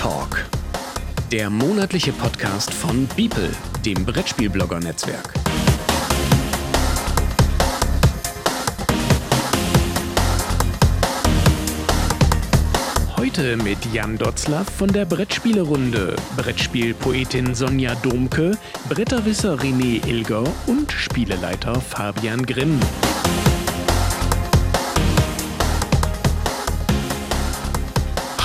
[0.00, 0.46] Talk.
[1.30, 3.50] Der monatliche Podcast von Beeple,
[3.84, 5.34] dem Brettspielblogger-Netzwerk.
[13.18, 18.56] Heute mit Jan Dotzlaff von der Brettspielerunde, Brettspielpoetin Sonja Domke,
[18.88, 22.80] Bretterwisser René Ilger und Spieleleiter Fabian Grimm.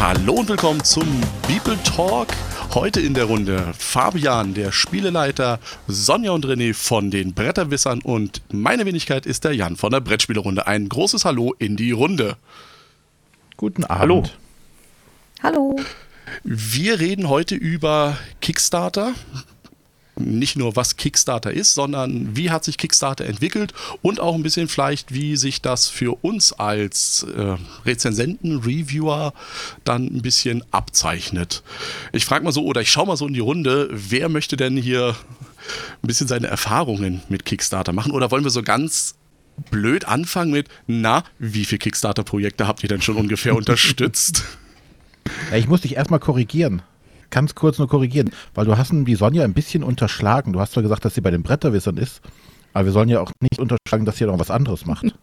[0.08, 2.28] Hallo und willkommen zum People Talk.
[2.76, 8.86] Heute in der Runde Fabian, der Spieleleiter, Sonja und René von den Bretterwissern und meine
[8.86, 10.68] Wenigkeit ist der Jan von der Brettspielerunde.
[10.68, 12.38] Ein großes Hallo in die Runde.
[13.58, 14.38] Guten Abend.
[15.42, 15.76] Hallo.
[16.44, 19.16] Wir reden heute über Kickstarter.
[20.18, 24.68] Nicht nur, was Kickstarter ist, sondern wie hat sich Kickstarter entwickelt und auch ein bisschen
[24.68, 29.34] vielleicht, wie sich das für uns als äh, Rezensenten, Reviewer
[29.84, 31.64] dann ein bisschen abzeichnet.
[32.14, 34.78] Ich frage mal so, oder ich schaue mal so in die Runde, wer möchte denn
[34.78, 35.16] hier
[36.02, 38.12] ein bisschen seine Erfahrungen mit Kickstarter machen?
[38.12, 39.16] Oder wollen wir so ganz
[39.72, 44.44] blöd anfangen mit, na, wie viele Kickstarter-Projekte habt ihr denn schon ungefähr unterstützt?
[45.52, 46.82] Ja, ich muss dich erstmal korrigieren.
[47.30, 50.54] Ganz kurz nur korrigieren, weil du hast die Sonja ein bisschen unterschlagen.
[50.54, 52.22] Du hast zwar gesagt, dass sie bei den Bretterwissern ist,
[52.74, 55.06] aber wir sollen ja auch nicht unterschlagen, dass sie noch was anderes macht.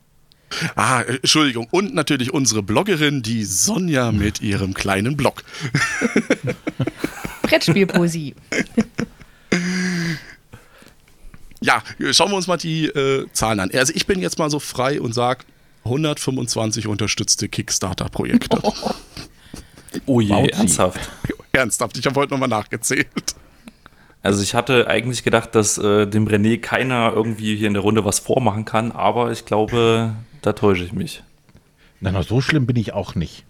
[0.76, 1.66] Ah, Entschuldigung.
[1.70, 5.44] Und natürlich unsere Bloggerin, die Sonja mit ihrem kleinen Blog.
[7.42, 8.34] Brettspielpoesie.
[11.64, 13.70] Ja, schauen wir uns mal die äh, Zahlen an.
[13.72, 15.44] Also ich bin jetzt mal so frei und sage
[15.84, 18.60] 125 unterstützte Kickstarter-Projekte.
[20.06, 20.50] Oh je, Bauzi.
[20.50, 21.10] ernsthaft.
[21.52, 23.06] Ernsthaft, ich habe heute nochmal nachgezählt.
[24.22, 28.04] Also ich hatte eigentlich gedacht, dass äh, dem René keiner irgendwie hier in der Runde
[28.04, 31.22] was vormachen kann, aber ich glaube, da täusche ich mich.
[32.00, 33.44] Na, na, so schlimm bin ich auch nicht.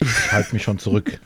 [0.00, 1.18] Ich halte mich schon zurück.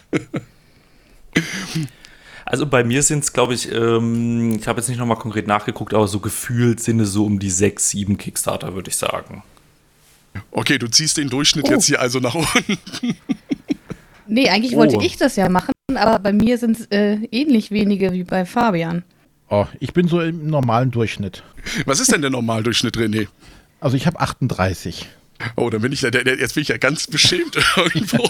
[2.45, 5.95] Also bei mir sind es, glaube ich, ähm, ich habe jetzt nicht nochmal konkret nachgeguckt,
[5.95, 9.43] aber so gefühlt sind es so um die sechs, sieben Kickstarter, würde ich sagen.
[10.51, 11.73] Okay, du ziehst den Durchschnitt Oh.
[11.73, 12.79] jetzt hier also nach unten.
[14.27, 14.79] Nee, eigentlich Oh.
[14.79, 18.45] wollte ich das ja machen, aber bei mir sind es äh, ähnlich wenige wie bei
[18.45, 19.05] Fabian.
[19.49, 21.43] Oh, ich bin so im normalen Durchschnitt.
[21.85, 23.29] Was ist denn der Normaldurchschnitt, René?
[23.81, 25.09] Also ich habe 38.
[25.57, 28.23] Oh, dann bin ich ja, jetzt bin ich ja ganz beschämt irgendwo.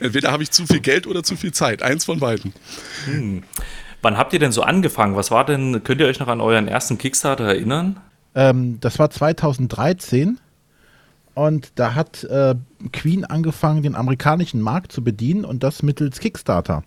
[0.00, 1.82] Entweder habe ich zu viel Geld oder zu viel Zeit.
[1.82, 2.52] Eins von beiden.
[4.02, 5.16] Wann habt ihr denn so angefangen?
[5.16, 7.96] Was war denn, könnt ihr euch noch an euren ersten Kickstarter erinnern?
[8.34, 10.38] Ähm, das war 2013
[11.36, 12.54] und da hat äh,
[12.94, 16.82] Queen angefangen, den amerikanischen Markt zu bedienen und das mittels Kickstarter.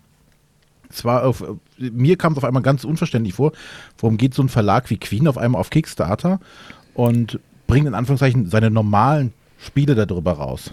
[0.90, 1.44] Es war auf,
[1.78, 3.52] mir kam es auf einmal ganz unverständlich vor,
[4.00, 6.40] warum geht so ein Verlag wie Queen auf einmal auf Kickstarter
[6.94, 7.38] und
[7.68, 10.72] bringt in Anführungszeichen seine normalen Spiele darüber raus.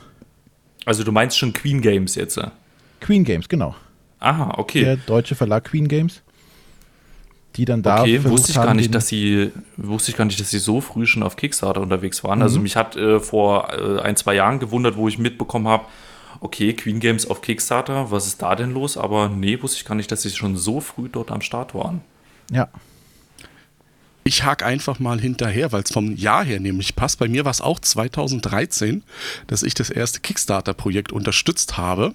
[0.86, 2.42] Also du meinst schon Queen Games jetzt?
[3.00, 3.76] Queen Games, genau.
[4.18, 4.84] Aha, okay.
[4.84, 6.24] Der deutsche Verlag Queen Games.
[7.58, 10.40] Die dann da Okay, wusste ich haben, gar nicht, dass sie wusste ich gar nicht,
[10.40, 12.40] dass sie so früh schon auf Kickstarter unterwegs waren.
[12.40, 12.44] Mhm.
[12.44, 15.86] Also mich hat äh, vor äh, ein zwei Jahren gewundert, wo ich mitbekommen habe,
[16.40, 18.98] okay, Queen Games auf Kickstarter, was ist da denn los?
[18.98, 22.02] Aber nee, wusste ich gar nicht, dass sie schon so früh dort am Start waren.
[22.52, 22.70] Ja.
[24.24, 27.18] Ich hake einfach mal hinterher, weil es vom Jahr her nämlich passt.
[27.18, 29.04] Bei mir war es auch 2013,
[29.48, 32.14] dass ich das erste Kickstarter-Projekt unterstützt habe.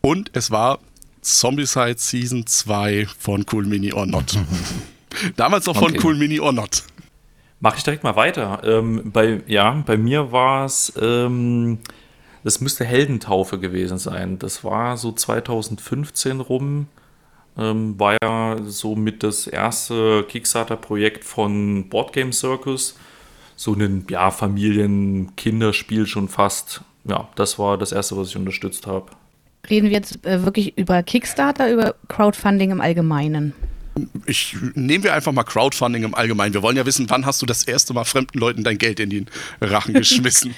[0.00, 0.78] Und es war
[1.22, 4.38] Zombicide Season 2 von Cool Mini or Not.
[5.36, 6.00] Damals noch von Okay.
[6.02, 6.82] Cool Mini or Not.
[7.60, 8.62] Mache ich direkt mal weiter.
[8.64, 11.78] Ähm, bei, ja, bei mir war es, ähm,
[12.44, 14.38] das müsste Heldentaufe gewesen sein.
[14.38, 16.86] Das war so 2015 rum.
[17.56, 22.96] Ähm, war ja so mit das erste Kickstarter-Projekt von Board Game Circus.
[23.56, 26.82] So ein ja, Familien-Kinderspiel schon fast.
[27.04, 29.06] Ja, das war das erste, was ich unterstützt habe.
[29.68, 33.52] Reden wir jetzt äh, wirklich über Kickstarter, über Crowdfunding im Allgemeinen?
[34.26, 36.54] Ich nehmen wir einfach mal Crowdfunding im Allgemeinen.
[36.54, 39.10] Wir wollen ja wissen, wann hast du das erste Mal fremden Leuten dein Geld in
[39.10, 39.26] den
[39.60, 40.54] Rachen geschmissen?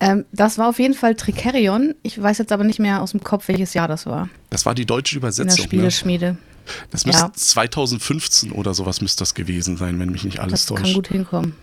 [0.00, 1.94] Ähm, das war auf jeden Fall Tricerion.
[2.02, 4.30] Ich weiß jetzt aber nicht mehr aus dem Kopf, welches Jahr das war.
[4.48, 5.58] Das war die deutsche In der Übersetzung.
[5.58, 5.62] Ne?
[5.64, 6.36] Spieleschmiede.
[6.90, 7.32] Das müsste Ja.
[7.34, 10.94] 2015 oder sowas müsste das gewesen sein, wenn mich nicht alles Das kann täuscht.
[10.94, 11.54] gut hinkommen.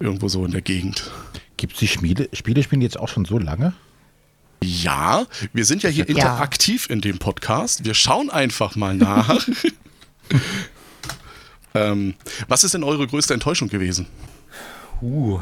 [0.00, 1.10] Irgendwo so in der Gegend.
[1.56, 3.74] Gibt es die Spiele, Spielespiele jetzt auch schon so lange?
[4.64, 6.14] Ja, wir sind ja hier Ja.
[6.14, 7.84] interaktiv in dem Podcast.
[7.84, 9.46] Wir schauen einfach mal nach.
[11.74, 12.14] ähm,
[12.48, 14.06] was ist denn eure größte Enttäuschung gewesen?
[15.02, 15.40] Uh.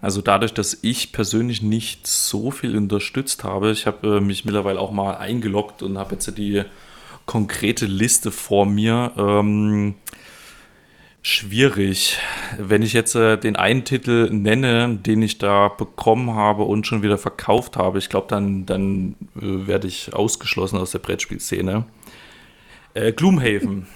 [0.00, 4.80] Also dadurch, dass ich persönlich nicht so viel unterstützt habe, ich habe äh, mich mittlerweile
[4.80, 6.64] auch mal eingeloggt und habe jetzt die
[7.26, 9.12] konkrete Liste vor mir.
[9.16, 9.94] Ähm,
[11.24, 12.18] Schwierig.
[12.58, 17.04] Wenn ich jetzt äh, den einen Titel nenne, den ich da bekommen habe und schon
[17.04, 21.84] wieder verkauft habe, ich glaube, dann, dann äh, werde ich ausgeschlossen aus der Brettspielszene.
[22.94, 23.86] Äh, Gloomhaven.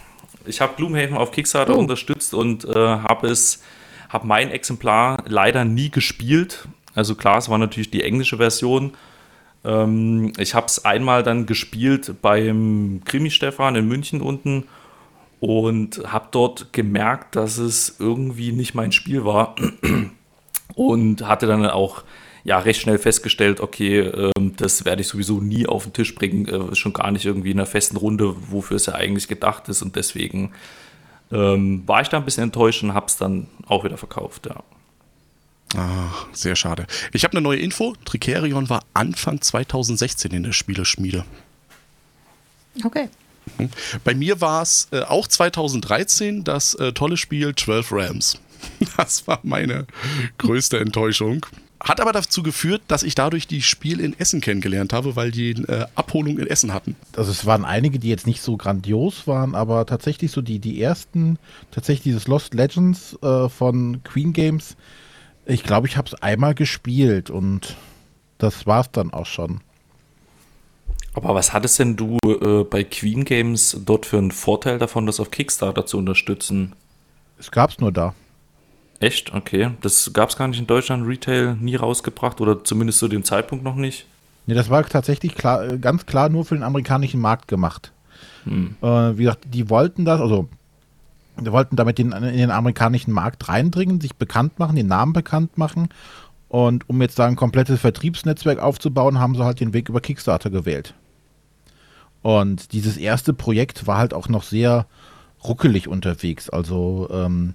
[0.45, 1.81] Ich habe Gloomhaven auf Kickstarter oh.
[1.81, 3.61] unterstützt und äh, habe es,
[4.09, 6.69] habe mein Exemplar leider nie gespielt.
[6.95, 8.93] Also klar, es war natürlich die englische Version.
[9.65, 14.69] Ähm, ich habe es einmal dann gespielt beim Krimi-Stefan in München unten
[15.47, 19.55] und habe dort gemerkt, dass es irgendwie nicht mein Spiel war
[20.75, 22.03] und hatte dann auch
[22.43, 26.49] ja recht schnell festgestellt, okay, ähm, das werde ich sowieso nie auf den Tisch bringen,
[26.49, 29.83] äh, schon gar nicht irgendwie in einer festen Runde, wofür es ja eigentlich gedacht ist
[29.83, 30.51] und deswegen
[31.31, 34.65] ähm, war ich da ein bisschen enttäuscht und habe es dann auch wieder verkauft, ja.
[35.77, 36.89] Ah, sehr schade.
[37.13, 37.95] Ich habe eine neue Info.
[38.05, 41.25] Tricerion war Anfang 2016 in der Spieleschmiede.
[42.85, 43.09] Okay.
[44.05, 48.41] Bei mir war es äh, auch 2013 das äh, tolle Spiel 12 Rams.
[48.97, 49.87] Das war meine
[50.39, 51.47] größte Enttäuschung.
[51.81, 55.51] Hat aber dazu geführt, dass ich dadurch die Spiel in Essen kennengelernt habe, weil die
[55.51, 56.97] äh, Abholung in Essen hatten.
[57.17, 60.83] Also es waren einige, die jetzt nicht so grandios waren, aber tatsächlich so die, die
[60.83, 61.39] ersten,
[61.71, 64.77] tatsächlich dieses Lost Legends äh, von Queen Games,
[65.45, 67.77] ich glaube, ich habe es einmal gespielt und
[68.39, 69.61] das war es dann auch schon.
[71.17, 75.19] Aber was hattest denn du äh, bei Queen Games dort für einen Vorteil davon, das
[75.19, 76.75] auf Kickstarter zu unterstützen?
[77.39, 78.15] Es gab es nur da.
[79.01, 79.33] Echt?
[79.35, 79.71] Okay.
[79.81, 83.65] Das gab es gar nicht in Deutschland Retail nie rausgebracht oder zumindest zu dem Zeitpunkt
[83.65, 84.07] noch nicht?
[84.47, 87.93] Nee, das war tatsächlich klar, äh, ganz klar nur für den amerikanischen Markt gemacht.
[88.45, 88.77] Hm.
[88.83, 88.87] Äh,
[89.17, 90.49] wie gesagt, die wollten das, also
[91.41, 95.57] die wollten damit den, in den amerikanischen Markt reindringen, sich bekannt machen, den Namen bekannt
[95.57, 95.89] machen.
[96.49, 100.51] Und um jetzt da ein komplettes Vertriebsnetzwerk aufzubauen, haben sie halt den Weg über Kickstarter
[100.51, 100.95] gewählt.
[102.27, 104.89] Und dieses erste Projekt war halt auch noch sehr
[105.45, 107.55] ruckelig unterwegs, also ähm,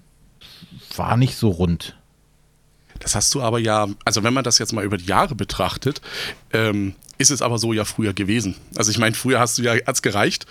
[0.95, 1.97] war nicht so rund.
[2.99, 5.99] Das hast du aber ja, also wenn man das jetzt mal über die Jahre betrachtet,
[6.53, 8.55] ähm, ist es aber so ja früher gewesen.
[8.77, 10.45] Also ich meine, früher hast du ja, hat's gereicht.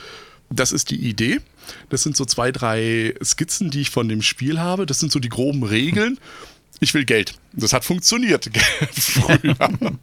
[0.50, 1.40] Das ist die Idee.
[1.88, 4.84] Das sind so zwei, drei Skizzen, die ich von dem Spiel habe.
[4.84, 6.18] Das sind so die groben Regeln.
[6.78, 7.36] Ich will Geld.
[7.54, 8.50] Das hat funktioniert
[8.92, 9.56] früher.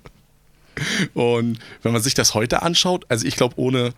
[1.14, 3.94] Und wenn man sich das heute anschaut, also ich glaube, ohne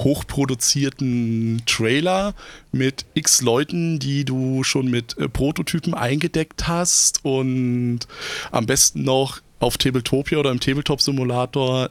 [0.00, 2.34] hochproduzierten Trailer
[2.72, 8.00] mit x Leuten, die du schon mit äh, Prototypen eingedeckt hast und
[8.50, 11.90] am besten noch auf Tabletopia oder im Tabletop-Simulator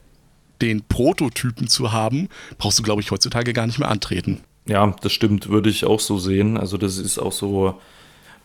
[0.61, 4.41] den Prototypen zu haben, brauchst du, glaube ich, heutzutage gar nicht mehr antreten.
[4.67, 6.57] Ja, das stimmt, würde ich auch so sehen.
[6.57, 7.79] Also das ist auch so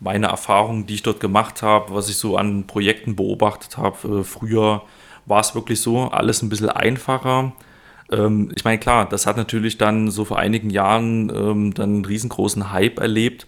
[0.00, 4.20] meine Erfahrung, die ich dort gemacht habe, was ich so an Projekten beobachtet habe.
[4.20, 4.82] Äh, früher
[5.30, 7.52] war es wirklich so, alles ein bisschen einfacher.
[8.10, 12.04] Ähm, ich meine, klar, das hat natürlich dann so vor einigen Jahren ähm, dann einen
[12.04, 13.46] riesengroßen Hype erlebt,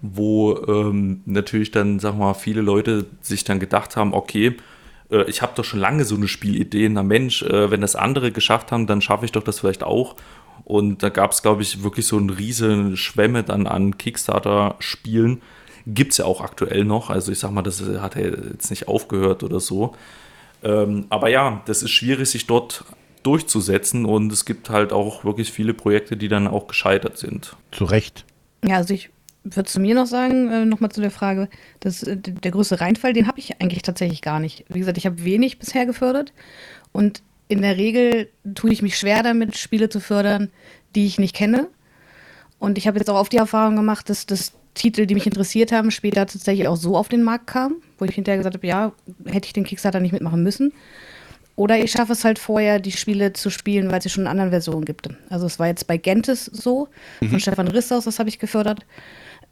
[0.00, 4.56] wo ähm, natürlich dann, sag mal, viele Leute sich dann gedacht haben, okay,
[5.10, 8.32] äh, ich habe doch schon lange so eine Spielidee, na Mensch, äh, wenn das andere
[8.32, 10.16] geschafft haben, dann schaffe ich doch das vielleicht auch.
[10.64, 15.42] Und da gab es, glaube ich, wirklich so eine riesen Schwemme dann an Kickstarter-Spielen.
[15.86, 17.10] Gibt es ja auch aktuell noch.
[17.10, 19.94] Also ich sag mal, das hat ja jetzt nicht aufgehört oder so.
[20.62, 22.84] Ähm, aber ja, das ist schwierig, sich dort
[23.22, 27.56] durchzusetzen und es gibt halt auch wirklich viele Projekte, die dann auch gescheitert sind.
[27.72, 28.24] Zu Recht.
[28.64, 29.10] Ja, also ich
[29.42, 31.48] würde zu mir noch sagen, äh, nochmal zu der Frage,
[31.80, 34.64] dass, äh, der größte Reinfall, den habe ich eigentlich tatsächlich gar nicht.
[34.68, 36.32] Wie gesagt, ich habe wenig bisher gefördert
[36.92, 40.50] und in der Regel tue ich mich schwer damit, Spiele zu fördern,
[40.94, 41.68] die ich nicht kenne.
[42.58, 45.72] Und ich habe jetzt auch oft die Erfahrung gemacht, dass das Titel, die mich interessiert
[45.72, 48.92] haben, später tatsächlich auch so auf den Markt kamen, wo ich hinterher gesagt habe, ja,
[49.26, 50.72] hätte ich den Kickstarter nicht mitmachen müssen.
[51.56, 54.50] Oder ich schaffe es halt vorher, die Spiele zu spielen, weil es schon in anderen
[54.50, 55.08] Versionen gibt.
[55.30, 56.88] Also es war jetzt bei Gentes so,
[57.20, 57.30] mhm.
[57.30, 58.84] von Stefan Rissaus, das habe ich gefördert.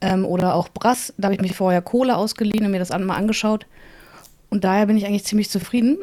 [0.03, 3.17] Ähm, oder auch Brass, da habe ich mich vorher Kohle ausgeliehen und mir das mal
[3.17, 3.67] angeschaut.
[4.51, 5.99] Und daher bin ich eigentlich ziemlich zufrieden.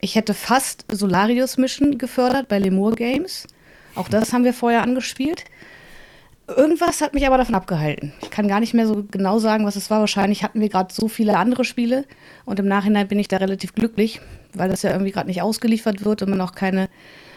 [0.00, 3.46] Ich hätte fast Solarius Mission gefördert bei Lemur Games.
[3.94, 5.44] Auch das haben wir vorher angespielt.
[6.56, 8.12] Irgendwas hat mich aber davon abgehalten.
[8.22, 10.00] Ich kann gar nicht mehr so genau sagen, was es war.
[10.00, 12.06] Wahrscheinlich hatten wir gerade so viele andere Spiele
[12.46, 14.20] und im Nachhinein bin ich da relativ glücklich,
[14.54, 16.88] weil das ja irgendwie gerade nicht ausgeliefert wird und man auch keine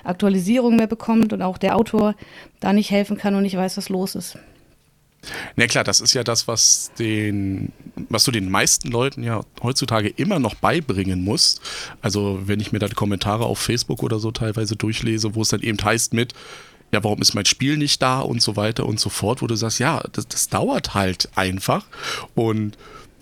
[0.06, 2.16] Aktualisierung mehr bekommt und auch der Autor
[2.62, 4.38] da nicht helfen kann und nicht weiß, was los ist.
[5.56, 7.72] Na klar, das ist ja das, was den,
[8.10, 11.62] was du den meisten Leuten ja heutzutage immer noch beibringen musst.
[12.02, 15.62] Also wenn ich mir da Kommentare auf Facebook oder so teilweise durchlese, wo es dann
[15.62, 16.34] eben heißt mit,
[16.92, 19.56] ja, warum ist mein Spiel nicht da und so weiter und so fort, wo du
[19.56, 21.86] sagst, ja, das, das dauert halt einfach.
[22.36, 22.78] Und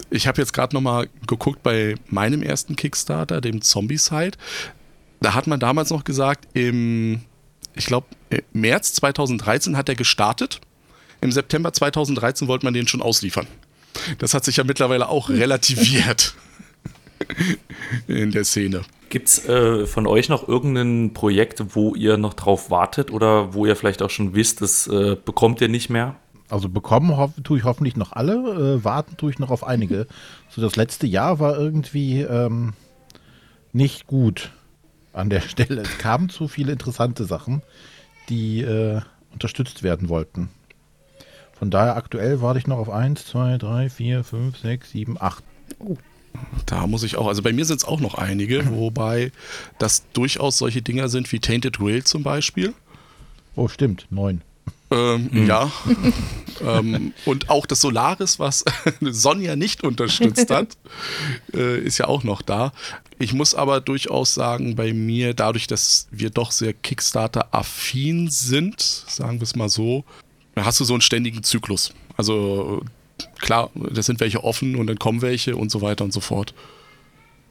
[0.10, 4.38] ich habe jetzt gerade nochmal geguckt bei meinem ersten Kickstarter, dem Zombie-Side.
[5.22, 7.22] Da hat man damals noch gesagt, im,
[7.76, 8.08] ich glaube,
[8.54, 10.62] März 2013 hat er gestartet
[11.22, 13.48] Im September 2013 wollte man den schon ausliefern.
[14.20, 16.34] Das hat sich ja mittlerweile auch relativiert
[18.08, 18.82] in der Szene.
[19.10, 23.66] Gibt es äh, von euch noch irgendein Projekt, wo ihr noch drauf wartet oder wo
[23.66, 26.16] ihr vielleicht auch schon wisst, das äh, bekommt ihr nicht mehr?
[26.50, 28.34] Also bekommen tue ich hoffentlich noch alle,
[28.78, 30.08] äh, warten tue ich noch auf einige.
[30.50, 32.74] So das letzte Jahr war irgendwie ähm,
[33.72, 34.52] nicht gut
[35.14, 35.82] an der Stelle.
[35.82, 37.62] Es kamen zu viele interessante Sachen,
[38.30, 40.50] die äh, unterstützt werden wollten.
[41.54, 45.44] Von daher aktuell warte ich noch auf 1, 2, 3, 4, 5, 6, 7, 8.
[45.80, 45.98] Oh.
[46.66, 49.32] Da muss ich auch, also bei mir sind es auch noch einige, wobei
[49.78, 52.74] das durchaus solche Dinger sind wie Tainted Grail zum Beispiel.
[53.56, 54.42] Oh, stimmt, neun.
[54.92, 55.48] Ähm, mhm.
[55.48, 55.72] Ja.
[56.62, 58.66] ähm, und auch das Solaris, was
[59.02, 60.78] Sonja nicht unterstützt hat,
[61.54, 62.72] äh, ist ja auch noch da.
[63.20, 69.40] Ich muss aber durchaus sagen, bei mir, dadurch, dass wir doch sehr Kickstarter-affin sind, sagen
[69.40, 70.06] wir es mal so,
[70.56, 71.94] hast du so einen ständigen Zyklus.
[72.18, 72.84] Also
[73.40, 76.54] klar, da sind welche offen und dann kommen welche und so weiter und so fort.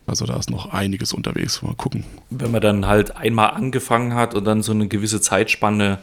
[0.06, 1.62] Also da ist noch einiges unterwegs.
[1.62, 2.04] Mal gucken.
[2.30, 5.98] Wenn man dann halt einmal angefangen hat und dann so eine gewisse Zeitspanne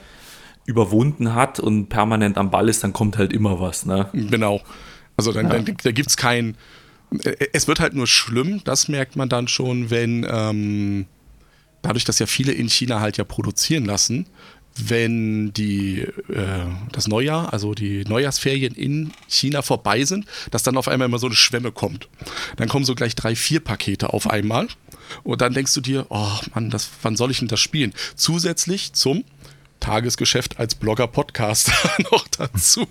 [0.65, 3.86] überwunden hat und permanent am Ball ist, dann kommt halt immer was.
[3.86, 4.10] Ne?
[4.13, 4.62] Genau.
[5.17, 5.60] Also dann, ja.
[5.60, 6.55] da gibt es kein.
[7.53, 11.05] Es wird halt nur schlimm, das merkt man dann schon, wenn ähm,
[11.81, 14.25] dadurch, dass ja viele in China halt ja produzieren lassen,
[14.77, 20.88] wenn die, äh, das Neujahr, also die Neujahrsferien in China vorbei sind, dass dann auf
[20.88, 22.10] einmal immer so eine Schwemme kommt.
[22.58, 24.67] Dann kommen so gleich drei, vier Pakete auf einmal.
[25.24, 27.94] Und dann denkst du dir, oh Mann, das, wann soll ich denn das spielen?
[28.15, 29.24] Zusätzlich zum
[29.79, 31.74] Tagesgeschäft als Blogger-Podcaster
[32.12, 32.88] noch dazu.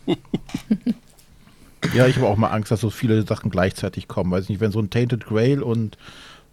[1.92, 4.30] Ja, ich habe auch mal Angst, dass so viele Sachen gleichzeitig kommen.
[4.30, 5.98] Weiß nicht, wenn so ein Tainted Grail und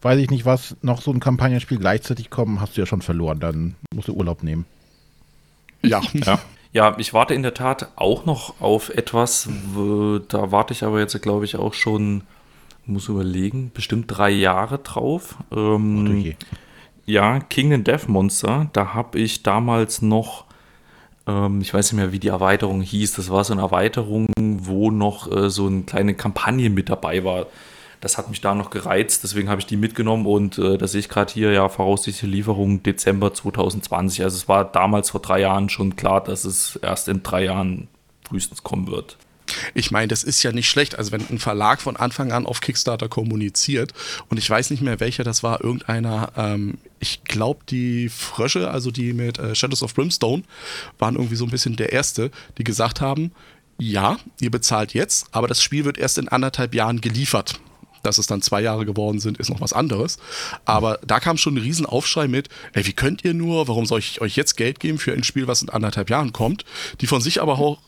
[0.02, 3.40] weiß ich nicht was, noch so ein Kampagnenspiel gleichzeitig kommen, hast du ja schon verloren.
[3.40, 4.66] Dann musst du Urlaub nehmen.
[5.84, 6.02] Ja.
[6.14, 6.40] ja.
[6.74, 9.50] Ja, ich warte in der Tat auch noch auf etwas.
[10.30, 12.24] Da warte ich aber jetzt, glaube ich, auch schon,
[12.86, 15.36] muss überlegen, bestimmt drei Jahre drauf.
[15.54, 16.34] Ähm,
[17.06, 18.70] ja, King and Death Monster.
[18.72, 20.46] Da habe ich damals noch,
[21.28, 23.16] ähm, ich weiß nicht mehr, wie die Erweiterung hieß.
[23.16, 27.48] Das war so eine Erweiterung, wo noch äh, so eine kleine Kampagne mit dabei war
[28.02, 31.00] das hat mich da noch gereizt, deswegen habe ich die mitgenommen und äh, da sehe
[31.00, 34.24] ich gerade hier ja voraussichtliche Lieferung Dezember 2020.
[34.24, 37.88] Also es war damals vor drei Jahren schon klar, dass es erst in drei Jahren
[38.28, 39.18] frühestens kommen wird.
[39.74, 40.98] Ich meine, das ist ja nicht schlecht.
[40.98, 43.94] Also wenn ein Verlag von Anfang an auf Kickstarter kommuniziert
[44.30, 48.90] und ich weiß nicht mehr, welcher das war, irgendeiner, ähm, ich glaube die Frösche, also
[48.92, 50.44] die mit äh, Shadows of Brimstone,
[50.98, 53.32] waren irgendwie so ein bisschen der Erste, die gesagt haben,
[53.78, 57.60] ja, ihr bezahlt jetzt, aber das Spiel wird erst in anderthalb Jahren geliefert.
[58.04, 60.18] Dass es dann zwei Jahre geworden sind, ist noch was anderes.
[60.66, 64.22] Aber da kam schon ein Riesenaufschrei mit, ey, wie könnt ihr nur, warum soll ich
[64.22, 66.66] euch jetzt Geld geben für ein Spiel, was in anderthalb Jahren kommt?
[67.02, 67.80] Die von sich aber auch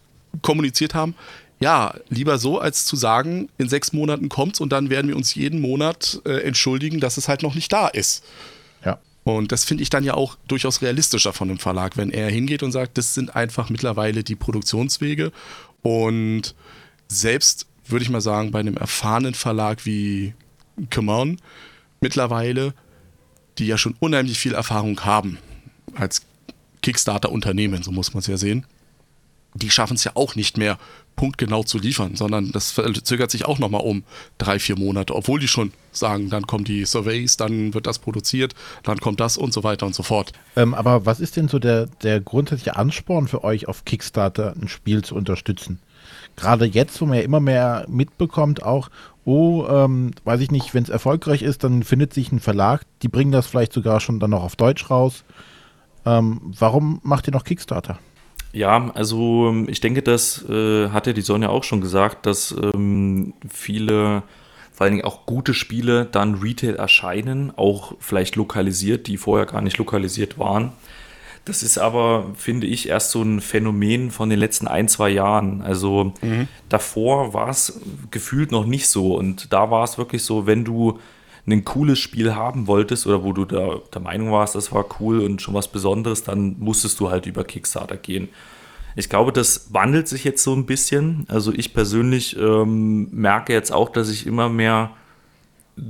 [0.41, 1.15] kommuniziert haben,
[1.59, 5.33] ja, lieber so, als zu sagen, in sechs Monaten kommt's und dann werden wir uns
[5.33, 8.23] jeden Monat äh, entschuldigen, dass es halt noch nicht da ist.
[8.83, 8.99] Ja.
[9.23, 12.63] Und das finde ich dann ja auch durchaus realistischer von dem Verlag, wenn er hingeht
[12.63, 15.31] und sagt, das sind einfach mittlerweile die Produktionswege
[15.81, 16.53] und
[17.07, 20.33] selbst würde ich mal sagen, bei einem erfahrenen Verlag wie
[20.91, 21.37] Come On
[22.01, 22.73] mittlerweile,
[23.57, 25.37] die ja schon unheimlich viel Erfahrung haben
[25.95, 26.23] als
[26.81, 28.65] Kickstarter-Unternehmen, so muss man es ja sehen,
[29.53, 30.77] die schaffen es ja auch nicht mehr
[31.15, 32.73] punktgenau zu liefern, sondern das
[33.03, 34.03] zögert sich auch nochmal um
[34.39, 38.55] drei, vier Monate, obwohl die schon sagen, dann kommen die Surveys, dann wird das produziert,
[38.81, 40.33] dann kommt das und so weiter und so fort.
[40.55, 44.67] Ähm, aber was ist denn so der, der grundsätzliche Ansporn für euch, auf Kickstarter ein
[44.67, 45.79] Spiel zu unterstützen?
[46.35, 48.89] Gerade jetzt, wo man ja immer mehr mitbekommt, auch,
[49.25, 53.07] oh, ähm, weiß ich nicht, wenn es erfolgreich ist, dann findet sich ein Verlag, die
[53.07, 55.23] bringen das vielleicht sogar schon dann noch auf Deutsch raus.
[56.05, 57.99] Ähm, warum macht ihr noch Kickstarter?
[58.51, 63.33] Ja, also ich denke, das äh, hat ja die Sonja auch schon gesagt, dass ähm,
[63.49, 64.21] viele,
[64.71, 69.61] vor allen Dingen auch gute Spiele dann Retail erscheinen, auch vielleicht lokalisiert, die vorher gar
[69.61, 70.73] nicht lokalisiert waren.
[71.45, 75.61] Das ist aber, finde ich, erst so ein Phänomen von den letzten ein, zwei Jahren.
[75.61, 76.47] Also mhm.
[76.69, 77.81] davor war es
[78.11, 79.15] gefühlt noch nicht so.
[79.17, 80.99] Und da war es wirklich so, wenn du
[81.45, 85.19] ein cooles Spiel haben wolltest oder wo du da der Meinung warst, das war cool
[85.19, 88.29] und schon was Besonderes, dann musstest du halt über Kickstarter gehen.
[88.95, 91.25] Ich glaube, das wandelt sich jetzt so ein bisschen.
[91.27, 94.91] Also ich persönlich ähm, merke jetzt auch, dass ich immer mehr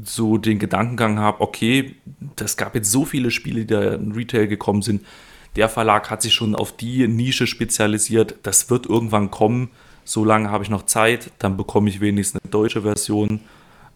[0.03, 1.95] so den Gedankengang habe, okay,
[2.37, 5.01] das gab jetzt so viele Spiele, die da in Retail gekommen sind
[5.55, 8.35] der Verlag hat sich schon auf die Nische spezialisiert.
[8.43, 9.69] Das wird irgendwann kommen.
[10.05, 13.39] So lange habe ich noch Zeit, dann bekomme ich wenigstens eine deutsche Version.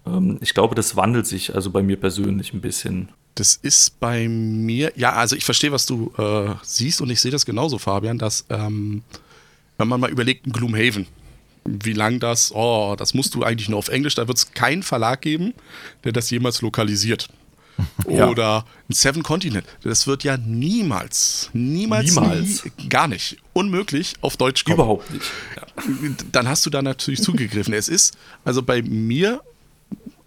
[0.05, 3.09] Ähm, ich glaube, das wandelt sich also bei mir persönlich ein bisschen.
[3.35, 7.31] Das ist bei mir, ja, also ich verstehe, was du äh, siehst und ich sehe
[7.31, 9.03] das genauso, Fabian, dass ähm,
[9.77, 11.05] wenn man mal überlegt, ein Gloomhaven,
[11.65, 14.81] wie lang das, oh, das musst du eigentlich nur auf Englisch, da wird es keinen
[14.81, 15.53] Verlag geben,
[16.03, 17.29] der das jemals lokalisiert.
[18.09, 18.29] Ja.
[18.29, 19.65] Oder ein Seven Continent.
[19.83, 22.65] Das wird ja niemals, niemals, Niemals.
[22.65, 24.75] Nie, gar nicht, unmöglich auf Deutsch kommen.
[24.75, 25.25] Überhaupt nicht.
[25.55, 25.63] Ja.
[26.31, 27.73] Dann hast du da natürlich zugegriffen.
[27.73, 29.41] Es ist also bei mir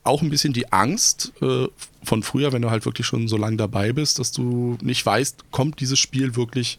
[0.02, 1.66] auch ein bisschen die Angst äh,
[2.02, 5.50] von früher, wenn du halt wirklich schon so lange dabei bist, dass du nicht weißt,
[5.50, 6.78] kommt dieses Spiel wirklich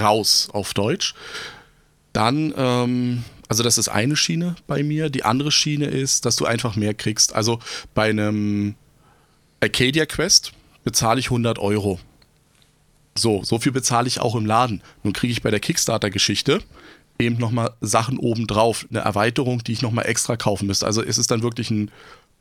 [0.00, 1.14] raus auf Deutsch.
[2.12, 5.10] Dann, ähm, also das ist eine Schiene bei mir.
[5.10, 7.34] Die andere Schiene ist, dass du einfach mehr kriegst.
[7.34, 7.58] Also
[7.92, 8.76] bei einem
[9.64, 10.52] Arcadia Quest
[10.84, 11.98] bezahle ich 100 Euro.
[13.16, 14.82] So, so viel bezahle ich auch im Laden.
[15.02, 16.62] Nun kriege ich bei der Kickstarter-Geschichte
[17.18, 20.84] eben nochmal Sachen obendrauf, eine Erweiterung, die ich nochmal extra kaufen müsste.
[20.84, 21.90] Also ist es dann wirklich ein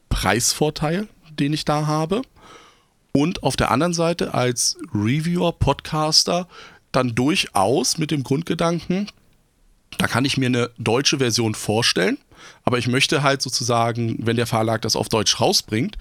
[0.10, 2.24] Preisvorteil, den ich da habe.
[3.14, 6.50] Und auf der anderen Seite als Reviewer, Podcaster
[6.92, 9.08] dann durchaus mit dem Grundgedanken,
[9.98, 12.18] da kann ich mir eine deutsche Version vorstellen,
[12.66, 15.98] aber ich möchte halt sozusagen, wenn der Verlag das auf Deutsch rausbringt,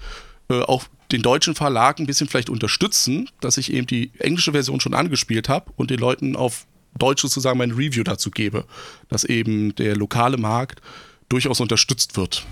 [0.49, 4.81] äh, auch den deutschen Verlag ein bisschen vielleicht unterstützen, dass ich eben die englische Version
[4.81, 6.65] schon angespielt habe und den Leuten auf
[6.97, 8.65] Deutsch sozusagen mein Review dazu gebe,
[9.09, 10.81] dass eben der lokale Markt
[11.29, 12.45] durchaus unterstützt wird.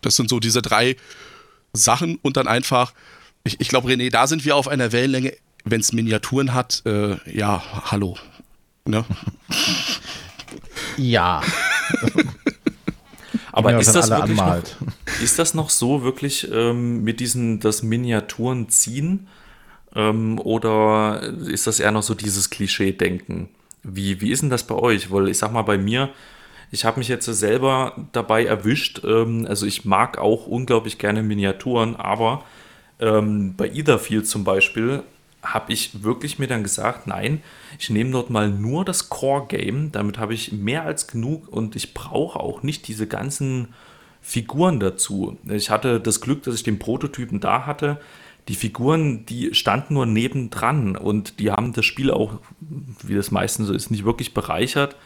[0.00, 0.96] Das sind so diese drei
[1.72, 2.94] Sachen und dann einfach,
[3.44, 5.32] ich, ich glaube, René, da sind wir auf einer Wellenlänge,
[5.64, 8.16] wenn es Miniaturen hat, äh, ja, hallo.
[8.84, 9.04] Ne?
[10.96, 11.42] Ja,
[13.56, 14.62] Aber ja, ist das, wirklich noch,
[15.22, 19.28] ist das noch so wirklich ähm, mit diesen, das Miniaturen ziehen?
[19.94, 23.48] Ähm, oder ist das eher noch so dieses Klischee-Denken?
[23.82, 25.10] Wie, wie ist denn das bei euch?
[25.10, 26.10] Weil ich sag mal, bei mir,
[26.70, 29.00] ich habe mich jetzt selber dabei erwischt.
[29.04, 32.44] Ähm, also ich mag auch unglaublich gerne Miniaturen, aber
[33.00, 35.02] ähm, bei Etherfield zum Beispiel
[35.52, 37.42] habe ich wirklich mir dann gesagt, nein,
[37.78, 41.94] ich nehme dort mal nur das Core-Game, damit habe ich mehr als genug und ich
[41.94, 43.68] brauche auch nicht diese ganzen
[44.20, 45.38] Figuren dazu.
[45.48, 48.00] Ich hatte das Glück, dass ich den Prototypen da hatte.
[48.48, 53.68] Die Figuren, die standen nur nebendran und die haben das Spiel auch, wie das meistens
[53.68, 54.96] so ist, nicht wirklich bereichert.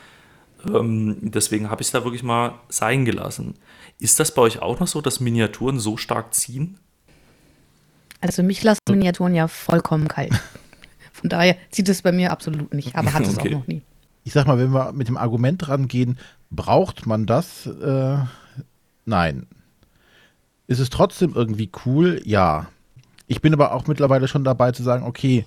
[0.66, 3.54] Ähm, deswegen habe ich es da wirklich mal sein gelassen.
[3.98, 6.78] Ist das bei euch auch noch so, dass Miniaturen so stark ziehen?
[8.20, 10.32] Also mich lassen Miniaturen ja vollkommen kalt.
[11.12, 13.48] Von daher zieht es bei mir absolut nicht, aber hat es Okay.
[13.54, 13.82] auch noch nie.
[14.24, 16.18] ich sag mal, wenn wir mit dem Argument rangehen,
[16.50, 17.66] braucht man das?
[17.66, 18.16] Äh,
[19.04, 19.46] nein.
[20.66, 22.20] Ist es trotzdem irgendwie cool?
[22.24, 22.68] Ja.
[23.26, 25.44] Ich bin aber auch mittlerweile schon dabei zu sagen, okay,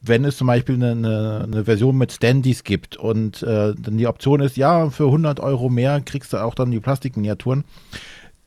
[0.00, 4.06] wenn es zum Beispiel eine, eine, eine Version mit Standys gibt und äh, dann die
[4.08, 7.64] Option ist, ja, für 100 Euro mehr kriegst du auch dann die Plastikminiaturen,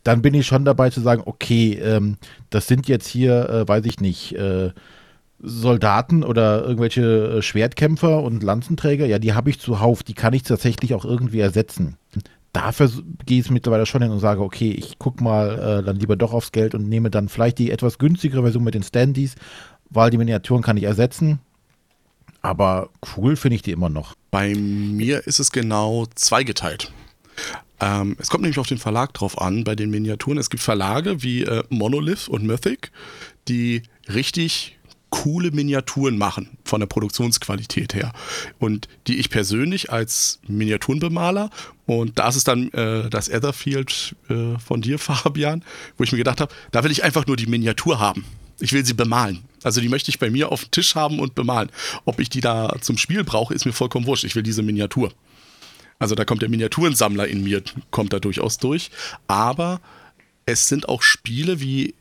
[0.06, 2.18] dann bin ich schon dabei zu sagen, okay, ähm,
[2.52, 4.70] das sind jetzt hier, äh, weiß ich nicht, äh,
[5.40, 10.44] Soldaten oder irgendwelche äh, Schwertkämpfer und Lanzenträger, ja, die habe ich zuhauf, die kann ich
[10.44, 11.98] tatsächlich auch irgendwie ersetzen.
[12.54, 12.92] Dafür
[13.26, 16.34] gehe ich mittlerweile schon hin und sage, okay, ich gucke mal äh, dann lieber doch
[16.34, 19.34] aufs Geld und nehme dann vielleicht die etwas günstigere Version mit den Standys,
[19.90, 21.40] weil die Miniaturen kann ich ersetzen.
[22.44, 24.14] Aber cool finde ich die immer noch.
[24.30, 26.94] Bei mir ist es genau zweigeteilt.
[27.80, 30.38] Ähm, es kommt nämlich auf den Verlag drauf an, bei den Miniaturen.
[30.38, 32.92] Es gibt Verlage wie äh, Monolith und Mythic,
[33.48, 34.78] die richtig
[35.10, 38.12] coole Miniaturen machen, von der Produktionsqualität her.
[38.60, 41.50] Und die ich persönlich als Miniaturenbemaler,
[41.86, 45.64] und da ist es dann äh, das Etherfield äh, von dir, Fabian,
[45.98, 48.26] wo ich mir gedacht habe, da will ich einfach nur die Miniatur haben.
[48.60, 49.44] Ich will sie bemalen.
[49.64, 51.70] Also die möchte ich bei mir auf dem Tisch haben und bemalen.
[52.06, 54.24] Ob ich die da zum Spiel brauche, ist mir vollkommen wurscht.
[54.24, 55.12] Ich will diese Miniatur.
[56.00, 58.92] Also da kommt der Miniaturensammler in mir, kommt da durchaus durch.
[59.28, 59.80] Aber
[60.46, 61.96] es sind auch Spiele wie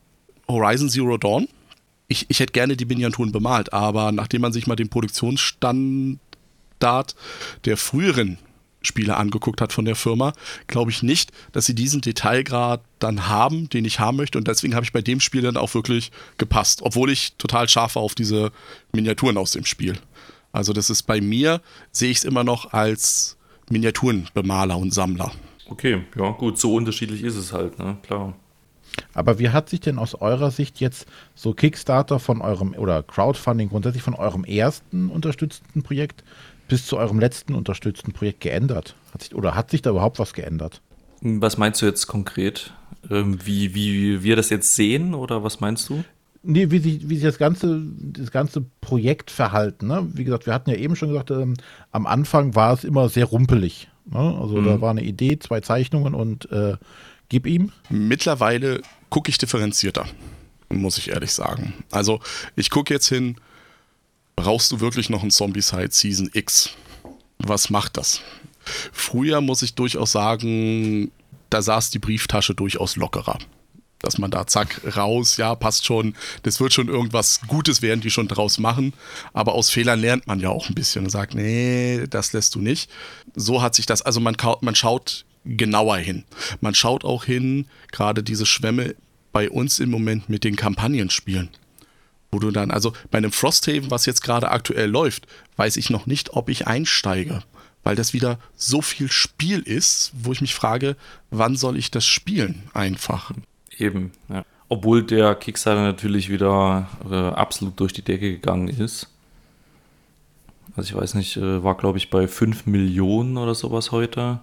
[0.48, 1.48] Horizon Zero Dawn.
[2.08, 6.18] Ich, ich hätte gerne die Miniaturen bemalt, aber nachdem man sich mal den Produktionsstandard
[7.64, 8.38] der früheren
[8.86, 10.34] Spiele angeguckt hat von der Firma,
[10.66, 14.36] glaube ich nicht, dass sie diesen Detailgrad dann haben, den ich haben möchte.
[14.36, 17.94] Und deswegen habe ich bei dem Spiel dann auch wirklich gepasst, obwohl ich total scharf
[17.96, 18.52] war auf diese
[18.92, 19.98] Miniaturen aus dem Spiel.
[20.52, 23.36] Also das ist bei mir, sehe ich es immer noch als
[23.70, 25.32] Miniaturenbemaler und Sammler.
[25.68, 27.96] Okay, ja, gut, so unterschiedlich ist es halt, ne?
[28.02, 28.34] Klar.
[29.12, 33.70] Aber wie hat sich denn aus eurer Sicht jetzt so Kickstarter von eurem oder Crowdfunding
[33.70, 36.22] grundsätzlich von eurem ersten unterstützten Projekt
[36.68, 38.94] bis zu eurem letzten unterstützten Projekt geändert?
[39.12, 40.80] Hat sich, oder hat sich da überhaupt was geändert?
[41.20, 42.72] Was meinst du jetzt konkret?
[43.10, 46.04] Ähm, wie, wie wir das jetzt sehen oder was meinst du?
[46.44, 49.86] Nee, wie sich, wie sich das ganze, das ganze Projekt verhalten.
[49.86, 50.06] Ne?
[50.12, 51.54] Wie gesagt, wir hatten ja eben schon gesagt, ähm,
[51.90, 53.88] am Anfang war es immer sehr rumpelig.
[54.04, 54.38] Ne?
[54.40, 56.76] Also da war eine Idee, zwei Zeichnungen und äh,
[57.30, 57.72] gib ihm.
[57.88, 60.04] Mittlerweile gucke ich differenzierter,
[60.68, 61.72] muss ich ehrlich sagen.
[61.90, 62.20] Also
[62.56, 63.36] ich gucke jetzt hin,
[64.36, 66.76] brauchst du wirklich noch ein Zombicide Season X?
[67.38, 68.20] was macht das?
[68.92, 71.10] Früher muss ich durchaus sagen,
[71.50, 73.38] da saß die Brieftasche durchaus lockerer.
[74.04, 78.10] Dass man da zack raus, ja, passt schon, das wird schon irgendwas Gutes werden, die
[78.10, 78.92] schon draus machen.
[79.32, 82.60] Aber aus Fehlern lernt man ja auch ein bisschen und sagt, nee, das lässt du
[82.60, 82.90] nicht.
[83.34, 86.24] So hat sich das, also man, man schaut genauer hin.
[86.60, 88.94] Man schaut auch hin, gerade diese Schwämme
[89.32, 91.48] bei uns im Moment mit den Kampagnenspielen.
[92.30, 96.06] Wo du dann, also bei einem Frosthaven, was jetzt gerade aktuell läuft, weiß ich noch
[96.06, 97.42] nicht, ob ich einsteige
[97.84, 100.96] weil das wieder so viel Spiel ist, wo ich mich frage,
[101.30, 103.30] wann soll ich das spielen einfach?
[103.78, 104.44] Eben, ja.
[104.68, 109.10] Obwohl der Kickstarter natürlich wieder äh, absolut durch die Decke gegangen ist.
[110.76, 114.40] Also ich weiß nicht, äh, war glaube ich bei 5 Millionen oder sowas heute.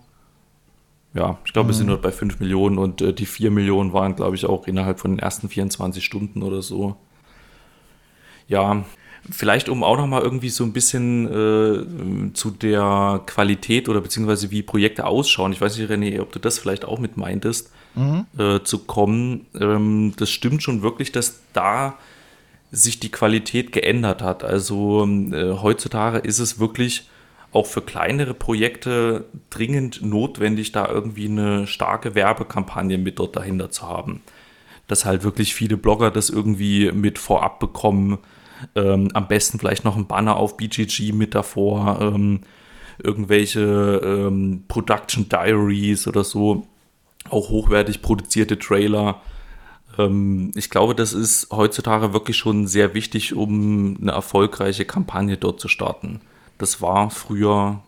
[1.13, 1.69] Ja, ich glaube, mhm.
[1.71, 4.67] wir sind nur bei 5 Millionen und äh, die 4 Millionen waren, glaube ich, auch
[4.67, 6.95] innerhalb von den ersten 24 Stunden oder so.
[8.47, 8.85] Ja,
[9.29, 14.63] Vielleicht, um auch nochmal irgendwie so ein bisschen äh, zu der Qualität oder beziehungsweise wie
[14.63, 18.25] Projekte ausschauen, ich weiß nicht, René, ob du das vielleicht auch mit meintest, mhm.
[18.37, 19.47] äh, zu kommen.
[19.59, 21.97] Ähm, das stimmt schon wirklich, dass da
[22.71, 24.43] sich die Qualität geändert hat.
[24.43, 27.09] Also äh, heutzutage ist es wirklich
[27.51, 33.87] auch für kleinere Projekte dringend notwendig, da irgendwie eine starke Werbekampagne mit dort dahinter zu
[33.87, 34.21] haben.
[34.87, 38.19] Dass halt wirklich viele Blogger das irgendwie mit vorab bekommen
[38.75, 42.41] ähm, am besten vielleicht noch ein Banner auf BGG mit davor, ähm,
[43.03, 46.67] irgendwelche ähm, Production Diaries oder so,
[47.31, 49.21] auch hochwertig produzierte Trailer.
[49.97, 55.59] Ähm, ich glaube, das ist heutzutage wirklich schon sehr wichtig, um eine erfolgreiche Kampagne dort
[55.59, 56.21] zu starten.
[56.57, 57.81] Das war früher,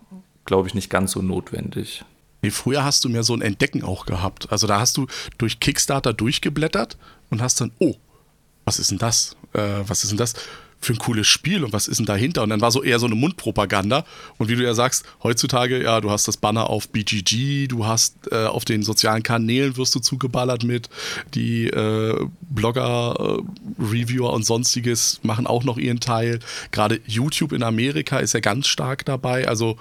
[0.46, 2.04] glaube ich, nicht ganz so notwendig.
[2.42, 4.52] Nee, früher hast du mehr so ein Entdecken auch gehabt.
[4.52, 6.98] Also da hast du durch Kickstarter durchgeblättert
[7.30, 7.96] und hast dann, oh,
[8.66, 9.38] was ist denn das?
[9.54, 10.34] Äh, was ist denn das?
[10.84, 12.44] Für ein cooles Spiel und was ist denn dahinter?
[12.44, 14.06] Und dann war so eher so eine Mundpropaganda.
[14.38, 18.16] Und wie du ja sagst, heutzutage, ja, du hast das Banner auf BGG, du hast
[18.32, 20.90] äh, auf den sozialen Kanälen wirst du zugeballert mit,
[21.34, 26.40] die äh, Blogger, äh, Reviewer und sonstiges machen auch noch ihren Teil.
[26.72, 29.48] Gerade YouTube in Amerika ist ja ganz stark dabei.
[29.48, 29.78] Also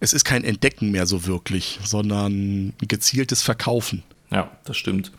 [0.00, 4.02] es ist kein Entdecken mehr so wirklich, sondern gezieltes Verkaufen.
[4.30, 5.12] Ja, das stimmt.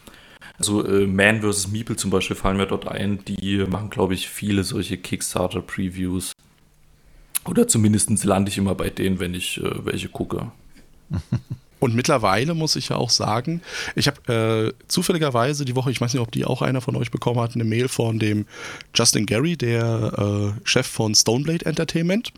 [0.58, 1.70] Also äh, Man vs.
[1.70, 3.24] Meeple zum Beispiel fallen mir dort ein.
[3.26, 6.32] Die machen, glaube ich, viele solche Kickstarter-Previews.
[7.46, 10.52] Oder zumindest lande ich immer bei denen, wenn ich äh, welche gucke.
[11.80, 13.62] Und mittlerweile muss ich ja auch sagen,
[13.96, 17.12] ich habe äh, zufälligerweise die Woche, ich weiß nicht, ob die auch einer von euch
[17.12, 18.48] bekommen hat, eine Mail von dem
[18.96, 22.32] Justin Gary, der äh, Chef von Stoneblade Entertainment,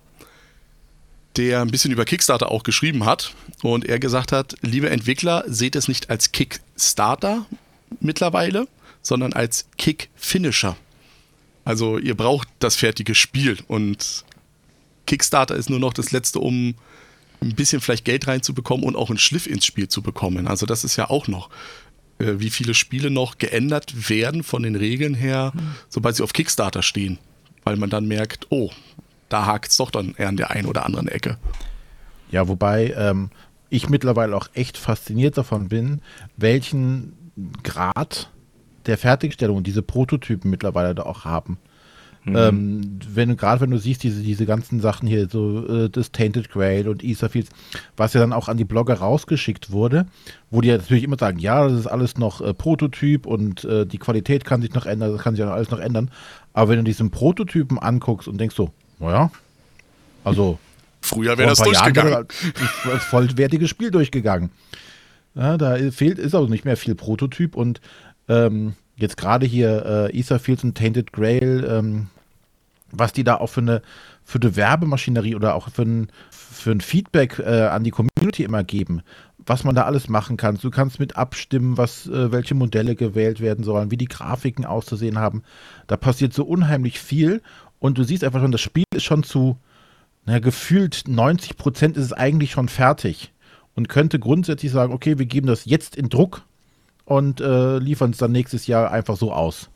[1.38, 5.76] der ein bisschen über Kickstarter auch geschrieben hat und er gesagt hat, liebe Entwickler, seht
[5.76, 7.46] es nicht als Kickstarter,
[8.00, 8.67] mittlerweile,
[9.02, 10.76] sondern als Kick-Finisher.
[11.65, 14.23] Also ihr braucht das fertige Spiel und
[15.06, 16.76] Kickstarter ist nur noch das letzte, um
[17.41, 20.47] ein bisschen vielleicht Geld reinzubekommen und auch einen Schliff ins Spiel zu bekommen.
[20.47, 21.50] Also das ist ja auch noch,
[22.19, 25.76] äh, wie viele Spiele noch geändert werden von den Regeln her, mhm.
[25.89, 27.19] sobald sie auf Kickstarter stehen.
[27.63, 28.71] Weil man dann merkt, oh,
[29.30, 31.38] da hakt es doch dann eher an der einen oder anderen Ecke.
[32.32, 33.30] Ja, wobei ähm,
[33.69, 36.02] ich mittlerweile auch echt fasziniert davon bin,
[36.38, 37.27] welchen
[37.63, 38.30] Grad
[38.86, 41.58] der Fertigstellung diese Prototypen mittlerweile da auch haben.
[42.23, 42.36] Mhm.
[42.36, 46.50] Ähm, wenn gerade wenn du siehst, diese, diese ganzen Sachen hier, so äh, das Tainted
[46.50, 47.50] Grail und Etherfields,
[47.95, 50.08] was ja dann auch an die Blogger rausgeschickt wurde,
[50.52, 53.86] wo die ja natürlich immer sagen, ja, das ist alles noch äh, Prototyp und äh,
[53.86, 56.12] die Qualität kann sich noch ändern, das kann sich auch alles noch ändern.
[56.54, 59.32] Aber wenn du diesen Prototypen anguckst und denkst so, naja,
[60.23, 60.60] also
[61.00, 62.12] Früher wäre das durchgegangen.
[62.12, 62.28] Jahren
[62.86, 64.50] das vollwertige Spiel durchgegangen.
[65.38, 67.80] Ja, da fehlt, ist aber nicht mehr viel Prototyp und
[68.28, 72.08] ähm, jetzt gerade hier äh, Etherfields und Tainted Grail, ähm,
[72.91, 73.84] was die da auch für eine,
[74.23, 78.63] für eine Werbemaschinerie oder auch für ein, für ein Feedback äh, an die Community immer
[78.63, 79.04] geben,
[79.45, 80.58] was man da alles machen kann.
[80.58, 85.19] Du kannst mit abstimmen, was, äh, welche Modelle gewählt werden sollen, wie die Grafiken auszusehen
[85.19, 85.43] haben.
[85.86, 87.43] Da passiert so unheimlich viel
[87.78, 89.58] und du siehst einfach schon, das Spiel ist schon zu,
[90.26, 93.34] na, gefühlt 90 Prozent ist es eigentlich schon fertig
[93.78, 96.42] und könnte grundsätzlich sagen, okay, wir geben das jetzt in Druck
[97.06, 99.70] und äh, liefern es dann nächstes Jahr einfach so aus.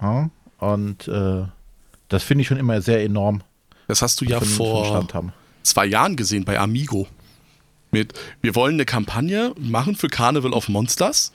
[0.00, 0.28] Ja?
[0.58, 1.44] Und äh,
[2.08, 3.42] das finde ich schon immer sehr enorm.
[3.86, 5.08] Das hast du ja vor
[5.62, 7.06] zwei Jahren gesehen bei Amigo.
[7.92, 11.32] Mit, wir wollen eine Kampagne machen für Carnival of Monsters.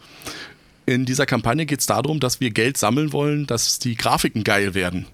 [0.85, 4.73] In dieser Kampagne geht es darum, dass wir Geld sammeln wollen, dass die Grafiken geil
[4.73, 5.05] werden.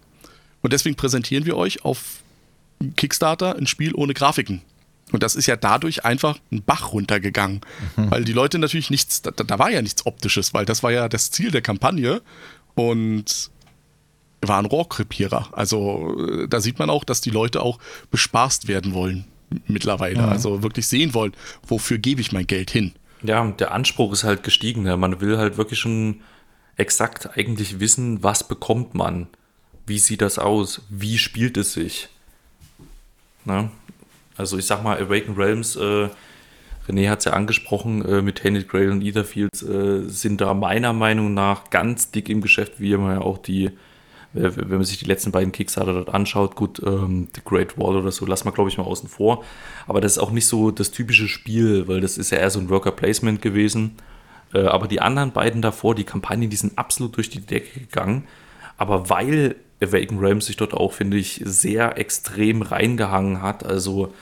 [0.61, 2.23] Und deswegen präsentieren wir euch auf
[2.95, 4.63] Kickstarter ein Spiel ohne Grafiken.
[5.13, 7.61] Und das ist ja dadurch einfach ein Bach runtergegangen,
[7.95, 8.11] mhm.
[8.11, 11.07] weil die Leute natürlich nichts, da, da, war ja nichts Optisches, weil das war ja
[11.07, 12.21] das Ziel der Kampagne
[12.73, 13.51] und
[14.41, 15.49] war ein Rohrkrepierer.
[15.51, 17.77] Also äh, da sieht man auch, dass die Leute auch
[18.09, 19.25] bespaßt werden wollen
[19.67, 20.17] mittlerweile.
[20.17, 20.27] Ja.
[20.27, 21.33] Also wirklich sehen wollen,
[21.65, 22.93] wofür gebe ich mein Geld hin.
[23.21, 24.85] Ja, und der Anspruch ist halt gestiegen.
[24.85, 24.97] Ja.
[24.97, 26.21] Man will halt wirklich schon
[26.75, 29.27] exakt eigentlich wissen, was bekommt man,
[29.85, 32.09] wie sieht das aus, wie spielt es sich.
[33.45, 33.69] Ne?
[34.37, 36.09] Also ich sag mal, Awaken Realms, äh,
[36.87, 40.93] René hat es ja angesprochen, äh, mit Tainted Grail und Etherfields äh, sind da meiner
[40.93, 43.71] Meinung nach ganz dick im Geschäft, wie man ja auch die,
[44.33, 48.11] wenn man sich die letzten beiden Kickstarter dort anschaut, gut, ähm, The Great Wall oder
[48.11, 49.45] so, lassen wir glaube ich mal außen vor.
[49.87, 52.59] Aber das ist auch nicht so das typische Spiel, weil das ist ja eher so
[52.59, 53.95] ein Worker Placement gewesen.
[54.53, 58.23] Äh, aber die anderen beiden davor, die Kampagnen, die sind absolut durch die Decke gegangen.
[58.77, 64.13] Aber weil Awaken Realms sich dort auch, finde ich, sehr extrem reingehangen hat, also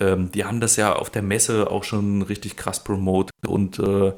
[0.00, 4.12] ähm, die haben das ja auf der Messe auch schon richtig krass promotet und äh,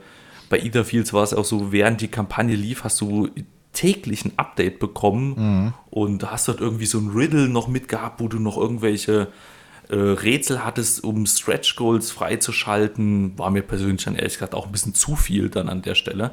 [0.48, 3.28] bei Etherfields war es auch so, während die Kampagne lief, hast du
[3.72, 8.40] täglich ein Update bekommen und hast dort irgendwie so ein Riddle noch mitgehabt, wo du
[8.40, 9.28] noch irgendwelche
[9.88, 13.38] äh, Rätsel hattest, um Stretch Goals freizuschalten.
[13.38, 16.32] War mir persönlich dann ehrlich gesagt auch ein bisschen zu viel dann an der Stelle.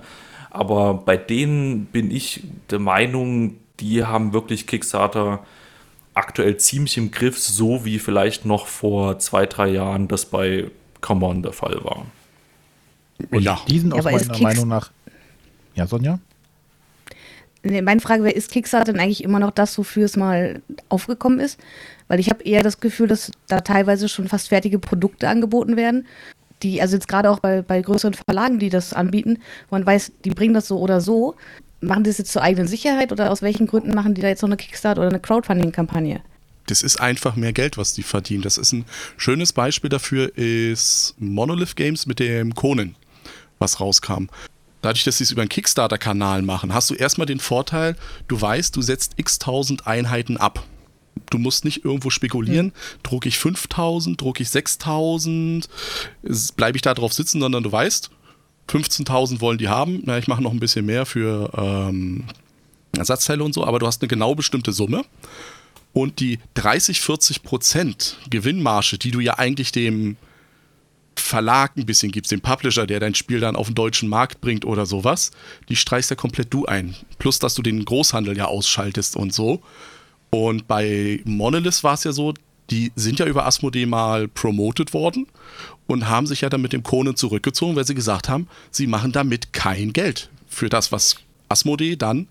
[0.57, 5.45] Aber bei denen bin ich der Meinung, die haben wirklich Kickstarter
[6.15, 11.25] aktuell ziemlich im Griff, so wie vielleicht noch vor zwei, drei Jahren das bei Come
[11.27, 12.07] On der Fall war.
[13.39, 14.91] Ja, Die sind aus aber meiner Meinung nach.
[15.75, 16.19] Ja, Sonja?
[17.61, 21.39] Nee, meine Frage wäre, ist Kickstarter denn eigentlich immer noch das, wofür es mal aufgekommen
[21.39, 21.59] ist?
[22.07, 26.07] Weil ich habe eher das Gefühl, dass da teilweise schon fast fertige Produkte angeboten werden.
[26.63, 29.39] Die, also jetzt gerade auch bei, bei größeren Verlagen, die das anbieten,
[29.69, 31.35] wo man weiß, die bringen das so oder so.
[31.81, 34.41] Machen die das jetzt zur eigenen Sicherheit oder aus welchen Gründen machen die da jetzt
[34.41, 36.21] noch eine Kickstarter oder eine Crowdfunding-Kampagne?
[36.67, 38.43] das ist einfach mehr Geld, was die verdienen.
[38.43, 42.95] Das ist ein schönes Beispiel dafür, ist Monolith Games mit dem Conan,
[43.57, 44.27] was rauskam.
[44.81, 47.95] Dadurch, dass sie es über einen Kickstarter-Kanal machen, hast du erstmal den Vorteil,
[48.27, 50.63] du weißt, du setzt x tausend Einheiten ab.
[51.29, 52.71] Du musst nicht irgendwo spekulieren,
[53.03, 55.67] drucke ich 5000, drucke ich 6000,
[56.55, 58.09] bleibe ich da drauf sitzen, sondern du weißt,
[58.69, 62.25] 15.000 wollen die haben, na, ich mache noch ein bisschen mehr für ähm,
[62.97, 65.03] Ersatzteile und so, aber du hast eine genau bestimmte Summe.
[65.93, 70.17] Und die 30, 40 Prozent Gewinnmarge, die du ja eigentlich dem
[71.15, 74.65] Verlag ein bisschen gibst, dem Publisher, der dein Spiel dann auf den deutschen Markt bringt
[74.65, 75.31] oder sowas,
[75.69, 76.95] die streichst ja komplett du ein.
[77.17, 79.61] Plus, dass du den Großhandel ja ausschaltest und so.
[80.29, 82.33] Und bei Monolith war es ja so,
[82.69, 85.27] die sind ja über Asmodee mal promoted worden
[85.87, 89.11] und haben sich ja dann mit dem Conan zurückgezogen, weil sie gesagt haben, sie machen
[89.11, 91.17] damit kein Geld für das, was
[91.49, 92.27] Asmodee dann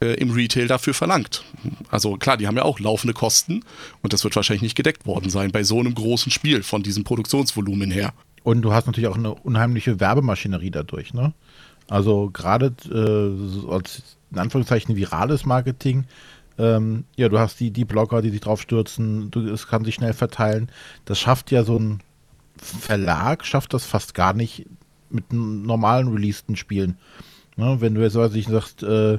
[0.00, 1.44] äh, im Retail dafür verlangt.
[1.90, 3.64] Also klar, die haben ja auch laufende Kosten
[4.02, 7.04] und das wird wahrscheinlich nicht gedeckt worden sein bei so einem großen Spiel von diesem
[7.04, 8.14] Produktionsvolumen her.
[8.42, 11.32] Und du hast natürlich auch eine unheimliche Werbemaschinerie dadurch, ne?
[11.88, 16.04] Also gerade äh, als in Anführungszeichen virales Marketing,
[16.58, 19.94] ähm, ja, du hast die, die Blogger, die sich drauf stürzen, du, es kann sich
[19.94, 20.70] schnell verteilen.
[21.04, 22.00] Das schafft ja so ein
[22.56, 24.66] Verlag, schafft das fast gar nicht
[25.10, 26.98] mit normalen releaseden Spielen.
[27.56, 29.18] Ne, wenn du jetzt weiß ich, sagst, äh,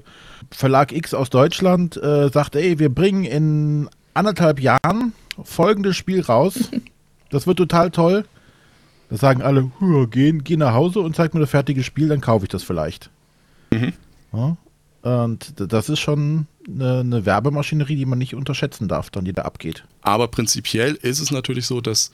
[0.51, 6.69] Verlag X aus Deutschland äh, sagt, ey, wir bringen in anderthalb Jahren folgendes Spiel raus.
[7.31, 8.23] Das wird total toll.
[9.09, 12.21] Da sagen alle, "Hua, geh, geh nach Hause und zeig mir das fertige Spiel, dann
[12.21, 13.09] kaufe ich das vielleicht.
[14.31, 14.55] Ja,
[15.05, 19.43] und das ist schon eine, eine Werbemaschinerie, die man nicht unterschätzen darf, dann die da
[19.43, 19.83] abgeht.
[20.01, 22.11] Aber prinzipiell ist es natürlich so, dass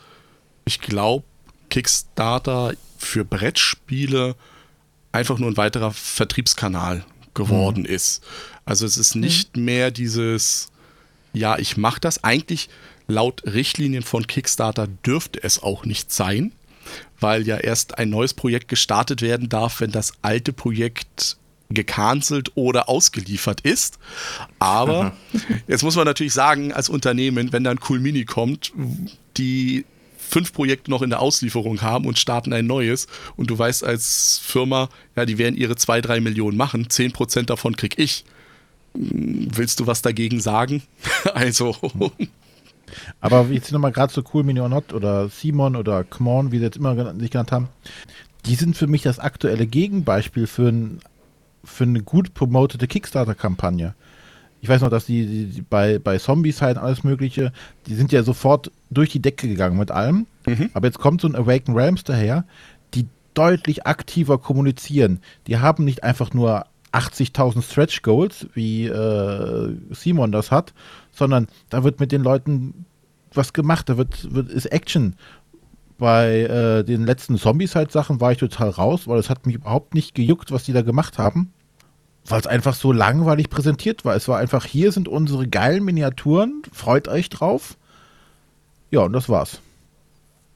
[0.65, 1.23] ich glaube,
[1.69, 4.35] Kickstarter für Brettspiele
[5.13, 8.23] einfach nur ein weiterer Vertriebskanal geworden ist.
[8.65, 10.69] Also es ist nicht mehr dieses,
[11.31, 12.25] ja, ich mache das.
[12.25, 12.67] Eigentlich
[13.07, 16.51] laut Richtlinien von Kickstarter dürfte es auch nicht sein,
[17.21, 21.37] weil ja erst ein neues Projekt gestartet werden darf, wenn das alte Projekt
[21.73, 23.99] gecancelt oder ausgeliefert ist.
[24.59, 25.13] Aber
[25.67, 28.73] jetzt muss man natürlich sagen, als Unternehmen, wenn dann Cool Mini kommt,
[29.37, 29.85] die
[30.17, 34.39] fünf Projekte noch in der Auslieferung haben und starten ein neues und du weißt als
[34.43, 38.23] Firma, ja, die werden ihre zwei, drei Millionen machen, zehn Prozent davon krieg ich.
[38.95, 40.83] Hm, Willst du was dagegen sagen?
[41.33, 41.75] Also,
[43.19, 46.63] Aber jetzt nochmal gerade so cool Mini or Not oder Simon oder Kmon, wie sie
[46.63, 47.69] jetzt immer sich genannt haben,
[48.45, 50.99] die sind für mich das aktuelle Gegenbeispiel für, ein,
[51.63, 53.93] für eine gut promotete Kickstarter-Kampagne.
[54.61, 57.51] Ich weiß noch, dass die, die, die bei, bei Zombies halt alles Mögliche,
[57.87, 60.27] die sind ja sofort durch die Decke gegangen mit allem.
[60.73, 62.45] Aber jetzt kommt so ein Awaken Realms daher,
[62.93, 65.19] die deutlich aktiver kommunizieren.
[65.47, 70.73] Die haben nicht einfach nur 80.000 Stretch Goals, wie äh, Simon das hat,
[71.11, 72.85] sondern da wird mit den Leuten
[73.33, 75.15] was gemacht, da wird, wird ist Action.
[76.01, 80.15] Bei äh, den letzten Zombies-Sachen war ich total raus, weil es hat mich überhaupt nicht
[80.15, 81.53] gejuckt, was die da gemacht haben.
[82.25, 84.15] Weil es einfach so langweilig präsentiert war.
[84.15, 87.77] Es war einfach, hier sind unsere geilen Miniaturen, freut euch drauf.
[88.89, 89.61] Ja, und das war's.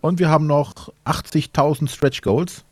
[0.02, 2.66] Und wir haben noch 80.000 Stretch Goals.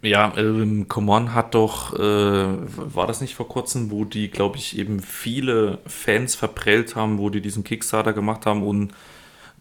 [0.00, 4.78] Ja, ähm, Common hat doch, äh, war das nicht vor kurzem, wo die, glaube ich,
[4.78, 8.94] eben viele Fans verprellt haben, wo die diesen Kickstarter gemacht haben und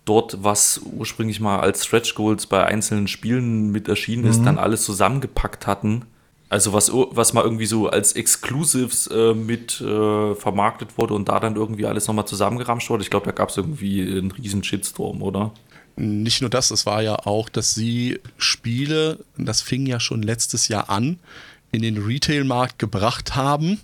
[0.06, 4.46] dort, was ursprünglich mal als Stretch Goals bei einzelnen Spielen mit erschienen ist, mhm.
[4.46, 6.06] dann alles zusammengepackt hatten.
[6.50, 11.40] Also was, was mal irgendwie so als Exclusives äh, mit äh, vermarktet wurde und da
[11.40, 13.04] dann irgendwie alles nochmal zusammengeramscht wurde.
[13.04, 15.52] Ich glaube, da gab es irgendwie einen riesen Shitstorm, oder?
[15.96, 20.68] nicht nur das, es war ja auch, dass sie Spiele, das fing ja schon letztes
[20.68, 21.20] Jahr an,
[21.72, 23.80] in den Retail-Markt gebracht haben,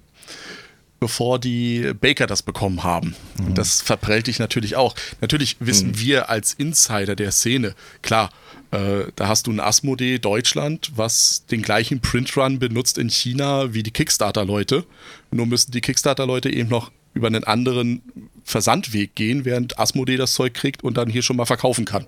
[0.99, 3.15] bevor die Baker das bekommen haben.
[3.37, 3.47] Mhm.
[3.47, 4.95] Und das verprellt dich natürlich auch.
[5.21, 5.99] Natürlich wissen mhm.
[5.99, 8.29] wir als Insider der Szene, klar,
[8.71, 13.83] äh, da hast du ein Asmodee Deutschland, was den gleichen Printrun benutzt in China wie
[13.83, 14.85] die Kickstarter-Leute.
[15.31, 18.01] Nur müssen die Kickstarter-Leute eben noch über einen anderen
[18.43, 22.05] Versandweg gehen, während Asmodee das Zeug kriegt und dann hier schon mal verkaufen kann.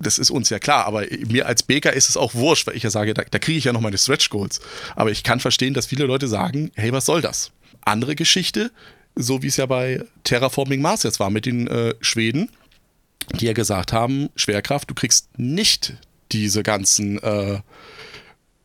[0.00, 2.82] Das ist uns ja klar, aber mir als Baker ist es auch wurscht, weil ich
[2.82, 4.60] ja sage, da, da kriege ich ja noch meine Stretch Goals.
[4.96, 7.52] Aber ich kann verstehen, dass viele Leute sagen, hey, was soll das?
[7.84, 8.70] Andere Geschichte,
[9.16, 12.50] so wie es ja bei Terraforming Mars jetzt war mit den äh, Schweden,
[13.40, 15.94] die ja gesagt haben, Schwerkraft, du kriegst nicht
[16.32, 17.60] diese ganzen äh,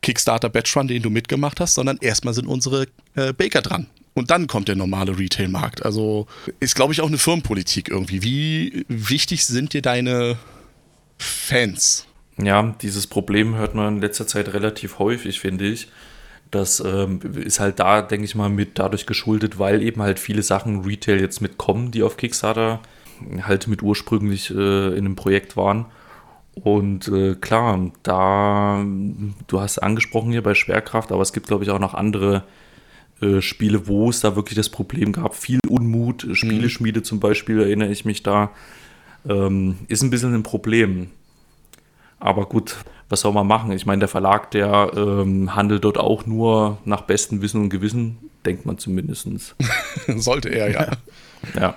[0.02, 4.46] Kickstarter Batchrun, den du mitgemacht hast, sondern erstmal sind unsere äh, Baker dran und dann
[4.46, 5.84] kommt der normale Retail-Markt.
[5.84, 6.26] Also
[6.58, 8.22] ist, glaube ich, auch eine Firmenpolitik irgendwie.
[8.22, 10.36] Wie wichtig sind dir deine
[11.18, 12.06] Fans?
[12.42, 15.88] Ja, dieses Problem hört man in letzter Zeit relativ häufig, finde ich.
[16.50, 20.42] Das ähm, ist halt da, denke ich mal, mit dadurch geschuldet, weil eben halt viele
[20.42, 22.80] Sachen Retail jetzt mitkommen, die auf Kickstarter
[23.42, 25.86] halt mit ursprünglich äh, in einem Projekt waren.
[26.54, 28.84] Und äh, klar, da,
[29.46, 32.44] du hast angesprochen hier bei Schwerkraft, aber es gibt, glaube ich, auch noch andere
[33.20, 35.34] äh, Spiele, wo es da wirklich das Problem gab.
[35.34, 36.34] Viel Unmut, mhm.
[36.34, 38.50] Spieleschmiede zum Beispiel, erinnere ich mich da,
[39.28, 41.10] ähm, ist ein bisschen ein Problem.
[42.20, 42.76] Aber gut,
[43.08, 43.72] was soll man machen?
[43.72, 48.18] Ich meine, der Verlag, der ähm, handelt dort auch nur nach bestem Wissen und Gewissen,
[48.46, 49.56] denkt man zumindest.
[50.06, 50.86] Sollte er, ja.
[51.60, 51.74] ja.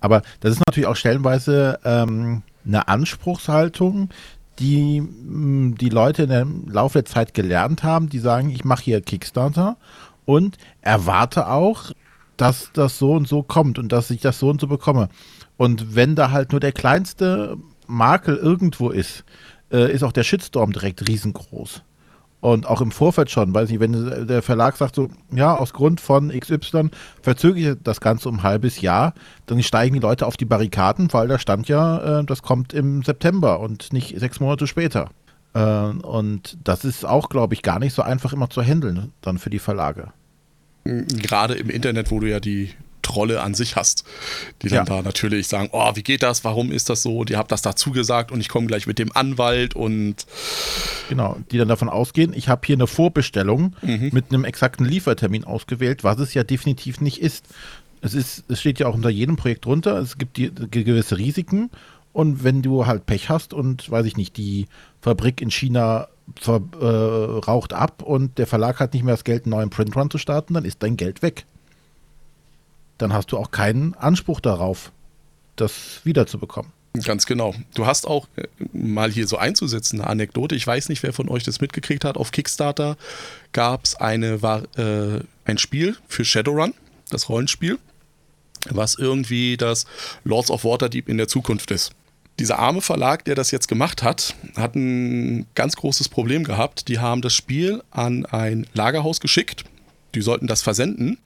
[0.00, 4.10] Aber das ist natürlich auch stellenweise ähm, eine Anspruchshaltung,
[4.58, 9.00] die mh, die Leute im Laufe der Zeit gelernt haben, die sagen, ich mache hier
[9.00, 9.76] Kickstarter
[10.24, 11.92] und erwarte auch,
[12.36, 15.08] dass das so und so kommt und dass ich das so und so bekomme.
[15.56, 17.56] Und wenn da halt nur der kleinste
[17.88, 19.24] Makel irgendwo ist,
[19.72, 21.82] äh, ist auch der Shitstorm direkt riesengroß.
[22.40, 26.00] Und auch im Vorfeld schon, weiß ich, wenn der Verlag sagt so, ja, aus Grund
[26.00, 29.14] von XY verzögere ich das Ganze um ein halbes Jahr,
[29.46, 33.02] dann steigen die Leute auf die Barrikaden, weil da stand ja, äh, das kommt im
[33.02, 35.10] September und nicht sechs Monate später.
[35.52, 39.38] Äh, und das ist auch, glaube ich, gar nicht so einfach immer zu handeln dann
[39.38, 40.12] für die Verlage.
[40.84, 42.70] Gerade im Internet, wo du ja die
[43.08, 44.04] Trolle an sich hast,
[44.60, 44.96] die dann ja.
[44.96, 47.62] da natürlich sagen, oh, wie geht das, warum ist das so, und ihr habt das
[47.62, 50.26] dazu gesagt und ich komme gleich mit dem Anwalt und
[51.08, 54.10] genau, die dann davon ausgehen, ich habe hier eine Vorbestellung mhm.
[54.12, 57.46] mit einem exakten Liefertermin ausgewählt, was es ja definitiv nicht ist.
[58.02, 61.70] Es ist, es steht ja auch unter jedem Projekt drunter, es gibt die, gewisse Risiken
[62.12, 64.66] und wenn du halt Pech hast und weiß ich nicht, die
[65.00, 69.44] Fabrik in China ver, äh, raucht ab und der Verlag hat nicht mehr das Geld,
[69.44, 71.46] einen neuen Printrun zu starten, dann ist dein Geld weg.
[72.98, 74.92] Dann hast du auch keinen Anspruch darauf,
[75.56, 76.72] das wiederzubekommen.
[77.04, 77.54] Ganz genau.
[77.74, 80.54] Du hast auch äh, mal hier so einzusetzen, eine Anekdote.
[80.54, 82.16] Ich weiß nicht, wer von euch das mitgekriegt hat.
[82.16, 82.96] Auf Kickstarter
[83.52, 86.74] gab es äh, ein Spiel für Shadowrun,
[87.10, 87.78] das Rollenspiel,
[88.70, 89.86] was irgendwie das
[90.24, 91.92] Lords of Waterdeep in der Zukunft ist
[92.38, 96.88] dieser arme Verlag, der das jetzt gemacht hat, hat ein ganz großes Problem gehabt.
[96.88, 99.64] Die haben das Spiel an ein Lagerhaus geschickt.
[100.14, 101.18] Die sollten das versenden.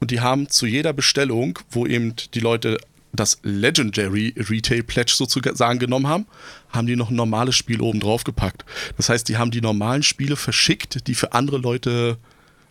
[0.00, 2.78] Und die haben zu jeder Bestellung, wo eben die Leute
[3.12, 6.26] das Legendary Retail Pledge sozusagen genommen haben,
[6.70, 8.64] haben die noch ein normales Spiel oben drauf gepackt.
[8.96, 12.18] Das heißt, die haben die normalen Spiele verschickt, die für andere Leute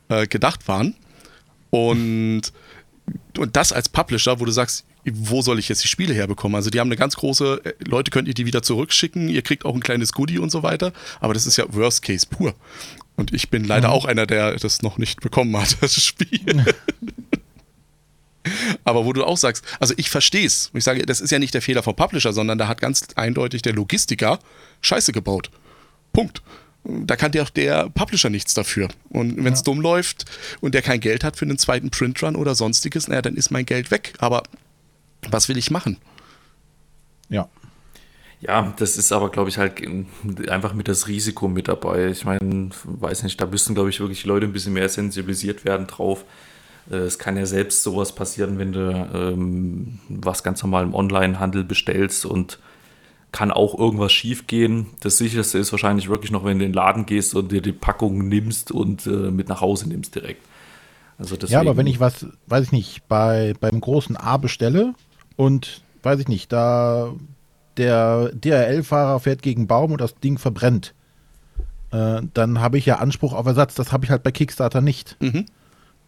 [0.09, 0.95] äh, gedacht waren.
[1.71, 2.53] Und,
[3.37, 6.55] und das als Publisher, wo du sagst, wo soll ich jetzt die Spiele herbekommen?
[6.55, 9.65] Also die haben eine ganz große, äh, Leute könnt ihr die wieder zurückschicken, ihr kriegt
[9.65, 12.55] auch ein kleines Goodie und so weiter, aber das ist ja Worst Case pur.
[13.15, 13.93] Und ich bin leider mhm.
[13.93, 16.65] auch einer, der das noch nicht bekommen hat, das Spiel.
[18.83, 20.71] aber wo du auch sagst, also ich verstehe es.
[20.73, 23.61] Ich sage, das ist ja nicht der Fehler vom Publisher, sondern da hat ganz eindeutig
[23.61, 24.39] der Logistiker
[24.81, 25.49] Scheiße gebaut.
[26.13, 26.41] Punkt
[26.85, 28.89] da kann der, der Publisher nichts dafür.
[29.09, 29.63] Und wenn es ja.
[29.63, 30.25] dumm läuft
[30.61, 33.65] und der kein Geld hat für einen zweiten Printrun oder sonstiges, naja, dann ist mein
[33.65, 34.13] Geld weg.
[34.19, 34.43] Aber
[35.29, 35.97] was will ich machen?
[37.29, 37.49] Ja.
[38.47, 39.81] Ja, das ist aber, glaube ich, halt
[40.49, 42.09] einfach mit das Risiko mit dabei.
[42.09, 45.87] Ich meine, weiß nicht, da müssten, glaube ich, wirklich Leute ein bisschen mehr sensibilisiert werden
[45.87, 46.25] drauf.
[46.91, 51.63] Äh, es kann ja selbst sowas passieren, wenn du ähm, was ganz normal im Onlinehandel
[51.63, 52.59] bestellst und
[53.31, 54.87] kann auch irgendwas schief gehen.
[54.99, 57.71] Das sicherste ist wahrscheinlich wirklich noch, wenn du in den Laden gehst und dir die
[57.71, 60.43] Packung nimmst und äh, mit nach Hause nimmst direkt.
[61.17, 64.93] Also deswegen, ja, aber wenn ich was, weiß ich nicht, bei, beim großen A bestelle
[65.35, 67.13] und, weiß ich nicht, da
[67.77, 70.93] der DRL-Fahrer fährt gegen Baum und das Ding verbrennt,
[71.91, 73.75] äh, dann habe ich ja Anspruch auf Ersatz.
[73.75, 75.17] Das habe ich halt bei Kickstarter nicht.
[75.19, 75.45] Mhm.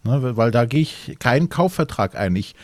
[0.04, 2.36] Ne, weil da gehe ich keinen Kaufvertrag ein.
[2.36, 2.54] Ich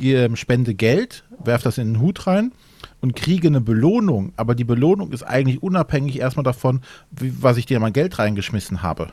[0.00, 2.52] äh, spende Geld, werfe das in den Hut rein
[3.00, 4.32] und kriege eine Belohnung.
[4.36, 6.80] Aber die Belohnung ist eigentlich unabhängig erstmal davon,
[7.10, 9.12] wie, was ich dir mein Geld reingeschmissen habe.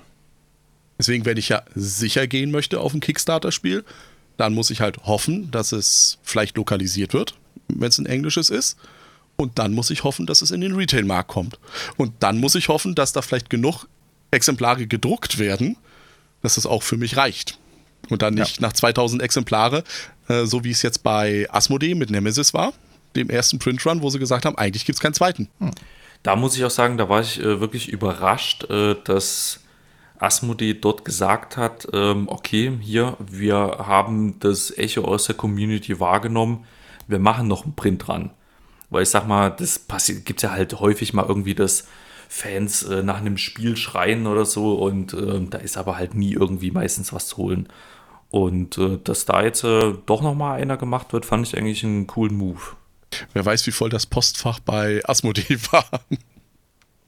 [0.97, 3.83] Deswegen, wenn ich ja sicher gehen möchte auf ein Kickstarter-Spiel,
[4.37, 7.35] dann muss ich halt hoffen, dass es vielleicht lokalisiert wird,
[7.67, 8.77] wenn es ein englisches ist.
[9.37, 11.59] Und dann muss ich hoffen, dass es in den Retail-Markt kommt.
[11.95, 13.85] Und dann muss ich hoffen, dass da vielleicht genug
[14.31, 15.77] Exemplare gedruckt werden,
[16.41, 17.57] dass es auch für mich reicht.
[18.09, 18.67] Und dann nicht ja.
[18.67, 19.83] nach 2000 Exemplare,
[20.27, 22.73] äh, so wie es jetzt bei Asmodee mit Nemesis war,
[23.15, 25.49] dem ersten Printrun, wo sie gesagt haben, eigentlich gibt es keinen zweiten.
[25.59, 25.71] Hm.
[26.23, 29.59] Da muss ich auch sagen, da war ich äh, wirklich überrascht, äh, dass
[30.19, 36.65] Asmodee dort gesagt hat, ähm, okay, hier, wir haben das Echo aus der Community wahrgenommen,
[37.07, 38.31] wir machen noch einen Print dran.
[38.89, 39.85] Weil ich sag mal, das
[40.23, 41.87] gibt es ja halt häufig mal irgendwie, dass
[42.29, 46.33] Fans äh, nach einem Spiel schreien oder so und äh, da ist aber halt nie
[46.33, 47.69] irgendwie meistens was zu holen.
[48.29, 52.07] Und äh, dass da jetzt äh, doch nochmal einer gemacht wird, fand ich eigentlich einen
[52.07, 52.59] coolen Move.
[53.33, 55.85] Wer weiß, wie voll das Postfach bei Asmodee war.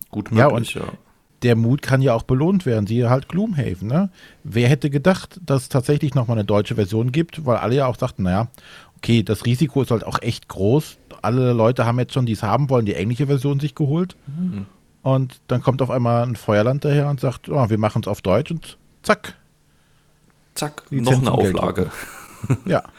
[0.09, 0.47] Gut möglich, ja.
[0.47, 0.93] Und ja.
[1.41, 3.88] Der Mut kann ja auch belohnt werden, siehe halt Gloomhaven.
[3.88, 4.09] Ne?
[4.43, 7.97] Wer hätte gedacht, dass es tatsächlich nochmal eine deutsche Version gibt, weil alle ja auch
[7.97, 8.49] sagten, naja,
[9.00, 10.97] okay, das Risiko ist halt auch echt groß.
[11.22, 14.16] Alle Leute haben jetzt schon, die es haben wollen, die englische Version sich geholt.
[14.28, 14.66] Mhm.
[15.02, 18.22] Und dann kommt auf einmal ein Feuerland daher und sagt, oh, wir machen es auf
[18.22, 19.36] Deutsch und zack.
[20.54, 21.91] Zack, noch eine Auflage.
[22.66, 22.84] ja.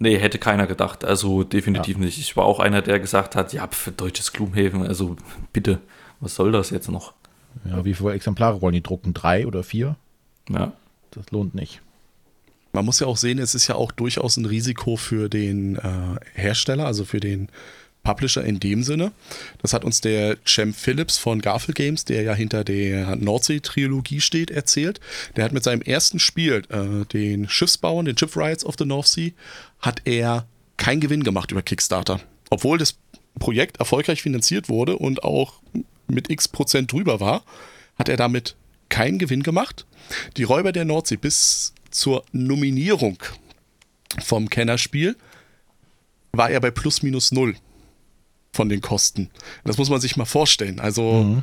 [0.00, 1.04] Nee, hätte keiner gedacht.
[1.04, 2.04] Also definitiv ja.
[2.04, 2.18] nicht.
[2.18, 5.16] Ich war auch einer, der gesagt hat, ja, für deutsches Gloomhaven, also
[5.52, 5.80] bitte,
[6.20, 7.14] was soll das jetzt noch?
[7.64, 9.12] Ja, wie viele Exemplare wollen die drucken?
[9.12, 9.96] Drei oder vier?
[10.48, 10.70] Ja.
[11.10, 11.82] Das lohnt nicht.
[12.78, 15.80] Man muss ja auch sehen, es ist ja auch durchaus ein Risiko für den äh,
[16.34, 17.48] Hersteller, also für den
[18.04, 19.10] Publisher in dem Sinne.
[19.60, 24.52] Das hat uns der Cem Phillips von Garfield Games, der ja hinter der Nordsee-Trilogie steht,
[24.52, 25.00] erzählt.
[25.34, 29.32] Der hat mit seinem ersten Spiel, äh, den Schiffsbauern, den Shipwrights of the North Sea,
[29.80, 32.20] hat er keinen Gewinn gemacht über Kickstarter.
[32.48, 32.94] Obwohl das
[33.40, 35.54] Projekt erfolgreich finanziert wurde und auch
[36.06, 37.42] mit x Prozent drüber war,
[37.98, 38.54] hat er damit
[38.88, 39.84] keinen Gewinn gemacht.
[40.36, 43.18] Die Räuber der Nordsee bis zur Nominierung
[44.22, 45.16] vom Kennerspiel
[46.32, 47.56] war er bei plus minus null
[48.52, 49.30] von den Kosten.
[49.64, 50.80] Das muss man sich mal vorstellen.
[50.80, 51.42] Also mhm.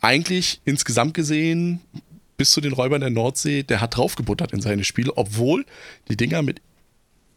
[0.00, 1.80] eigentlich insgesamt gesehen
[2.36, 5.64] bis zu den Räubern der Nordsee, der hat draufgebuttert in seine Spiele, obwohl
[6.08, 6.60] die Dinger mit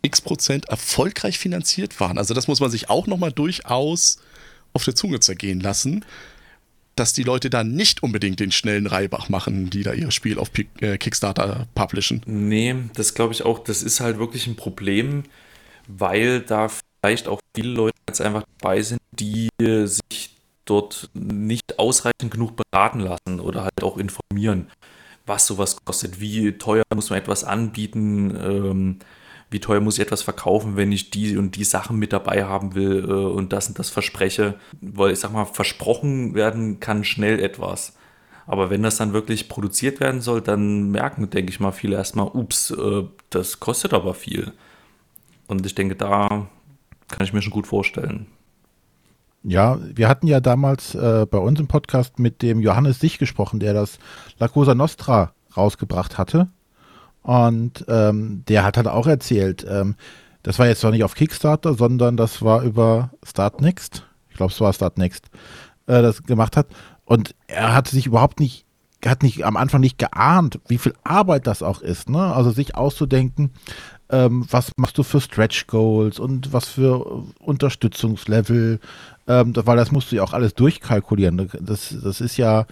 [0.01, 2.18] x Prozent erfolgreich finanziert waren.
[2.18, 4.20] Also das muss man sich auch nochmal durchaus
[4.74, 6.05] auf der Zunge zergehen lassen,
[7.00, 10.50] dass die Leute da nicht unbedingt den schnellen Reibach machen, die da ihr Spiel auf
[10.80, 12.22] äh, Kickstarter publishen.
[12.26, 15.24] Nee, das glaube ich auch, das ist halt wirklich ein Problem,
[15.88, 16.70] weil da
[17.02, 20.36] vielleicht auch viele Leute jetzt einfach dabei sind, die sich
[20.66, 24.68] dort nicht ausreichend genug beraten lassen oder halt auch informieren,
[25.26, 29.00] was sowas kostet, wie teuer muss man etwas anbieten, ähm,
[29.50, 32.76] wie teuer muss ich etwas verkaufen, wenn ich die und die Sachen mit dabei haben
[32.76, 34.56] will äh, und das und das verspreche.
[34.82, 37.93] Weil ich sag mal, versprochen werden kann schnell etwas.
[38.45, 42.28] Aber wenn das dann wirklich produziert werden soll, dann merken, denke ich mal, viele erstmal,
[42.28, 44.54] ups, äh, das kostet aber viel.
[45.48, 46.48] Und ich denke, da
[47.08, 48.28] kann ich mir schon gut vorstellen.
[49.43, 53.60] Ja, wir hatten ja damals äh, bei uns im Podcast mit dem Johannes Sich gesprochen,
[53.60, 54.00] der das
[54.39, 56.50] La Cosa Nostra rausgebracht hatte.
[57.28, 59.96] Und ähm, der hat halt auch erzählt, ähm,
[60.44, 64.06] das war jetzt zwar nicht auf Kickstarter, sondern das war über Startnext.
[64.30, 65.26] Ich glaube, es war Startnext,
[65.88, 66.68] äh, das gemacht hat.
[67.04, 68.66] Und er hat sich überhaupt nicht,
[69.06, 72.10] hat nicht am Anfang nicht geahnt, wie viel Arbeit das auch ist.
[72.10, 72.34] Ne?
[72.34, 73.52] Also sich auszudenken,
[74.10, 78.80] ähm, was machst du für Stretch Goals und was für Unterstützungslevel,
[79.28, 81.50] ähm, weil das musst du ja auch alles durchkalkulieren.
[81.60, 82.68] Das, das ist ja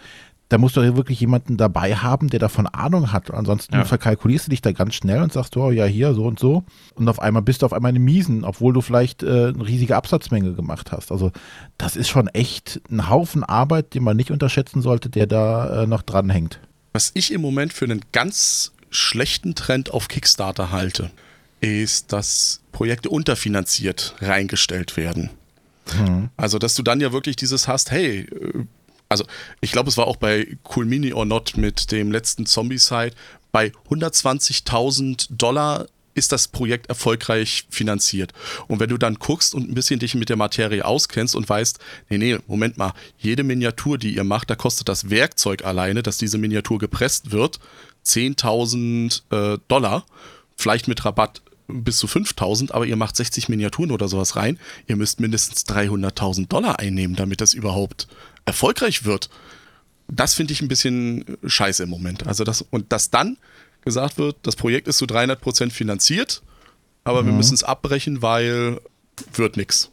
[0.49, 3.31] da musst du ja wirklich jemanden dabei haben, der davon Ahnung hat.
[3.31, 3.83] Ansonsten ja.
[3.83, 6.63] verkalkulierst du dich da ganz schnell und sagst, oh ja, hier, so und so.
[6.93, 9.95] Und auf einmal bist du auf einmal eine Miesen, obwohl du vielleicht äh, eine riesige
[9.95, 11.11] Absatzmenge gemacht hast.
[11.11, 11.31] Also
[11.77, 15.87] das ist schon echt ein Haufen Arbeit, den man nicht unterschätzen sollte, der da äh,
[15.87, 16.59] noch dranhängt.
[16.93, 21.09] Was ich im Moment für einen ganz schlechten Trend auf Kickstarter halte,
[21.59, 25.31] ist, dass Projekte unterfinanziert reingestellt werden.
[25.97, 26.29] Mhm.
[26.37, 28.65] Also, dass du dann ja wirklich dieses hast, hey, äh,
[29.15, 29.25] also
[29.61, 33.15] ich glaube, es war auch bei Cool Mini or Not mit dem letzten Zombie-Site,
[33.51, 38.33] bei 120.000 Dollar ist das Projekt erfolgreich finanziert.
[38.67, 41.79] Und wenn du dann guckst und ein bisschen dich mit der Materie auskennst und weißt,
[42.09, 46.17] nee, nee, Moment mal, jede Miniatur, die ihr macht, da kostet das Werkzeug alleine, dass
[46.17, 47.59] diese Miniatur gepresst wird,
[48.05, 50.05] 10.000 äh, Dollar,
[50.55, 54.95] vielleicht mit Rabatt bis zu 5000, aber ihr macht 60 Miniaturen oder sowas rein, ihr
[54.95, 58.07] müsst mindestens 300.000 Dollar einnehmen, damit das überhaupt
[58.45, 59.29] erfolgreich wird.
[60.07, 62.27] Das finde ich ein bisschen scheiße im Moment.
[62.27, 63.37] Also das, und dass dann
[63.83, 66.43] gesagt wird, das Projekt ist zu 300 Prozent finanziert,
[67.03, 67.27] aber mhm.
[67.27, 68.79] wir müssen es abbrechen, weil
[69.33, 69.91] wird nichts.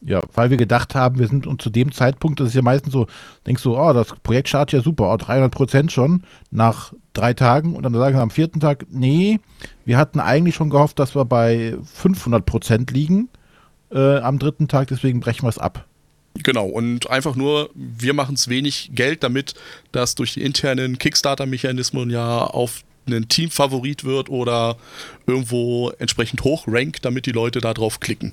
[0.00, 2.92] Ja, weil wir gedacht haben, wir sind und zu dem Zeitpunkt, das ist ja meistens
[2.92, 3.06] so,
[3.46, 7.74] denkst du, oh, das Projekt startet ja super, oh, 300 Prozent schon nach drei Tagen
[7.74, 9.40] und dann sagen sie am vierten Tag, nee,
[9.84, 13.28] wir hatten eigentlich schon gehofft, dass wir bei 500 Prozent liegen
[13.90, 15.86] äh, am dritten Tag, deswegen brechen wir es ab.
[16.42, 19.54] Genau, und einfach nur, wir machen es wenig Geld, damit
[19.92, 24.76] das durch die internen Kickstarter-Mechanismen ja auf einen Teamfavorit wird oder
[25.26, 28.32] irgendwo entsprechend hoch rankt, damit die Leute da drauf klicken.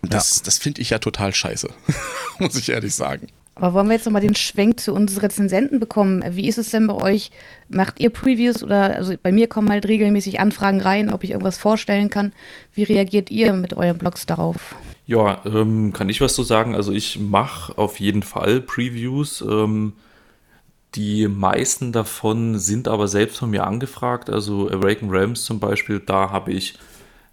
[0.00, 0.42] Und das, ja.
[0.44, 1.68] das finde ich ja total scheiße,
[2.38, 3.28] muss ich ehrlich sagen.
[3.56, 6.24] Aber wollen wir jetzt nochmal den Schwenk zu uns Rezensenten bekommen?
[6.30, 7.30] Wie ist es denn bei euch?
[7.68, 11.58] Macht ihr Previews oder, also bei mir kommen halt regelmäßig Anfragen rein, ob ich irgendwas
[11.58, 12.32] vorstellen kann.
[12.72, 14.74] Wie reagiert ihr mit euren Blogs darauf?
[15.06, 16.74] Ja, ähm, kann ich was so sagen?
[16.74, 19.40] Also ich mache auf jeden Fall Previews.
[19.42, 19.92] Ähm,
[20.96, 24.30] die meisten davon sind aber selbst von mir angefragt.
[24.30, 26.74] Also Awaken Realms zum Beispiel, da habe ich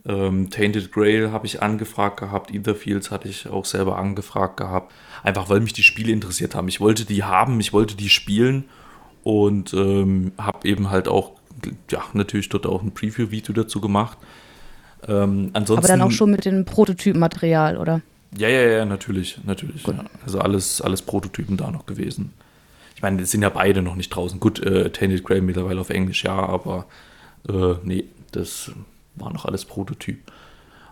[0.05, 4.93] ähm, Tainted Grail habe ich angefragt gehabt, Etherfields hatte ich auch selber angefragt gehabt.
[5.23, 6.67] Einfach weil mich die Spiele interessiert haben.
[6.67, 8.65] Ich wollte die haben, ich wollte die spielen
[9.23, 11.33] und ähm, habe eben halt auch,
[11.89, 14.17] ja, natürlich dort auch ein Preview-Video dazu gemacht.
[15.07, 18.01] Ähm, ansonsten, Aber dann auch schon mit dem Prototypmaterial, oder?
[18.37, 19.85] Ja, ja, ja, natürlich, natürlich.
[19.85, 20.05] Ja.
[20.23, 22.33] Also alles, alles Prototypen da noch gewesen.
[22.95, 24.39] Ich meine, jetzt sind ja beide noch nicht draußen.
[24.39, 26.85] Gut, äh, Tainted Grail mittlerweile auf Englisch, ja, aber
[27.49, 28.71] äh, nee, das
[29.15, 30.19] war noch alles Prototyp.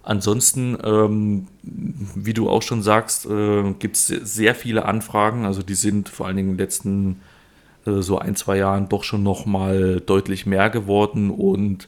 [0.03, 5.45] Ansonsten, ähm, wie du auch schon sagst, äh, gibt es sehr viele Anfragen.
[5.45, 7.21] Also die sind vor allen Dingen in den letzten
[7.85, 11.87] äh, so ein, zwei Jahren doch schon noch mal deutlich mehr geworden und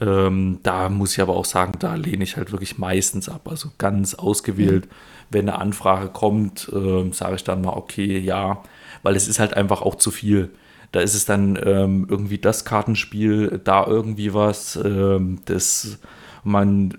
[0.00, 3.48] ähm, da muss ich aber auch sagen, da lehne ich halt wirklich meistens ab.
[3.48, 4.90] Also ganz ausgewählt, mhm.
[5.30, 8.62] wenn eine Anfrage kommt, äh, sage ich dann mal, okay, ja,
[9.02, 10.50] weil es ist halt einfach auch zu viel.
[10.90, 15.98] Da ist es dann ähm, irgendwie das Kartenspiel, da irgendwie was, ähm, das
[16.44, 16.94] man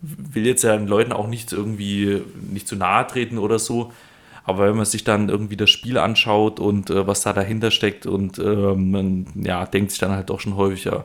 [0.00, 3.92] will jetzt ja den Leuten auch nicht irgendwie nicht zu nahe treten oder so.
[4.44, 8.06] Aber wenn man sich dann irgendwie das Spiel anschaut und äh, was da dahinter steckt
[8.06, 11.04] und ähm, man ja, denkt sich dann halt doch schon häufig, ja,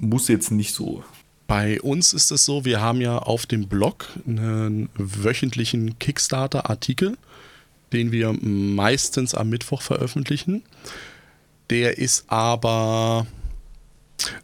[0.00, 1.04] muss jetzt nicht so.
[1.46, 7.16] Bei uns ist es so, wir haben ja auf dem Blog einen wöchentlichen Kickstarter-Artikel,
[7.92, 10.62] den wir meistens am Mittwoch veröffentlichen.
[11.70, 13.26] Der ist aber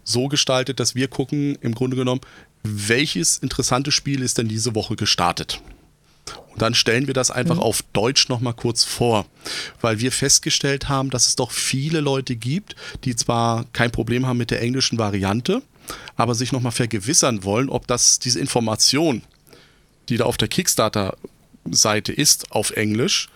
[0.03, 2.21] so gestaltet, dass wir gucken, im Grunde genommen,
[2.63, 5.61] welches interessante Spiel ist denn diese Woche gestartet.
[6.55, 7.61] Und dann stellen wir das einfach mhm.
[7.61, 9.25] auf Deutsch nochmal kurz vor,
[9.81, 14.37] weil wir festgestellt haben, dass es doch viele Leute gibt, die zwar kein Problem haben
[14.37, 15.61] mit der englischen Variante,
[16.15, 19.21] aber sich nochmal vergewissern wollen, ob das diese Information,
[20.07, 23.29] die da auf der Kickstarter-Seite ist, auf Englisch,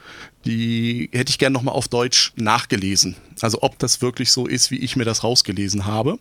[0.46, 3.16] die hätte ich gerne nochmal auf Deutsch nachgelesen.
[3.42, 6.18] Also ob das wirklich so ist, wie ich mir das rausgelesen habe.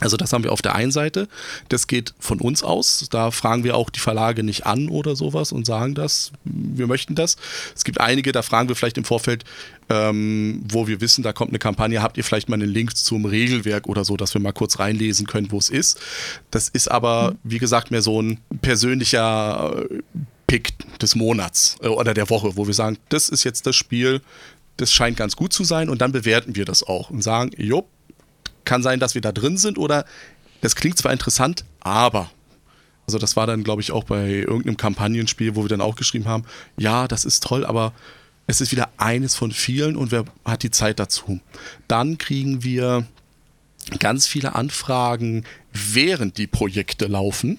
[0.00, 1.28] Also das haben wir auf der einen Seite.
[1.68, 3.06] Das geht von uns aus.
[3.10, 6.32] Da fragen wir auch die Verlage nicht an oder sowas und sagen das.
[6.44, 7.36] Wir möchten das.
[7.74, 9.44] Es gibt einige, da fragen wir vielleicht im Vorfeld,
[9.88, 13.24] ähm, wo wir wissen, da kommt eine Kampagne, habt ihr vielleicht mal einen Link zum
[13.24, 16.00] Regelwerk oder so, dass wir mal kurz reinlesen können, wo es ist.
[16.50, 19.84] Das ist aber, wie gesagt, mehr so ein persönlicher
[20.52, 24.20] Pick des Monats äh, oder der Woche, wo wir sagen, das ist jetzt das Spiel,
[24.76, 27.88] das scheint ganz gut zu sein und dann bewerten wir das auch und sagen, jo,
[28.66, 30.04] kann sein, dass wir da drin sind oder
[30.60, 32.30] das klingt zwar interessant, aber.
[33.06, 36.26] Also das war dann, glaube ich, auch bei irgendeinem Kampagnenspiel, wo wir dann auch geschrieben
[36.26, 36.44] haben,
[36.76, 37.94] ja, das ist toll, aber
[38.46, 41.40] es ist wieder eines von vielen und wer hat die Zeit dazu?
[41.88, 43.06] Dann kriegen wir
[44.00, 47.58] ganz viele Anfragen, während die Projekte laufen.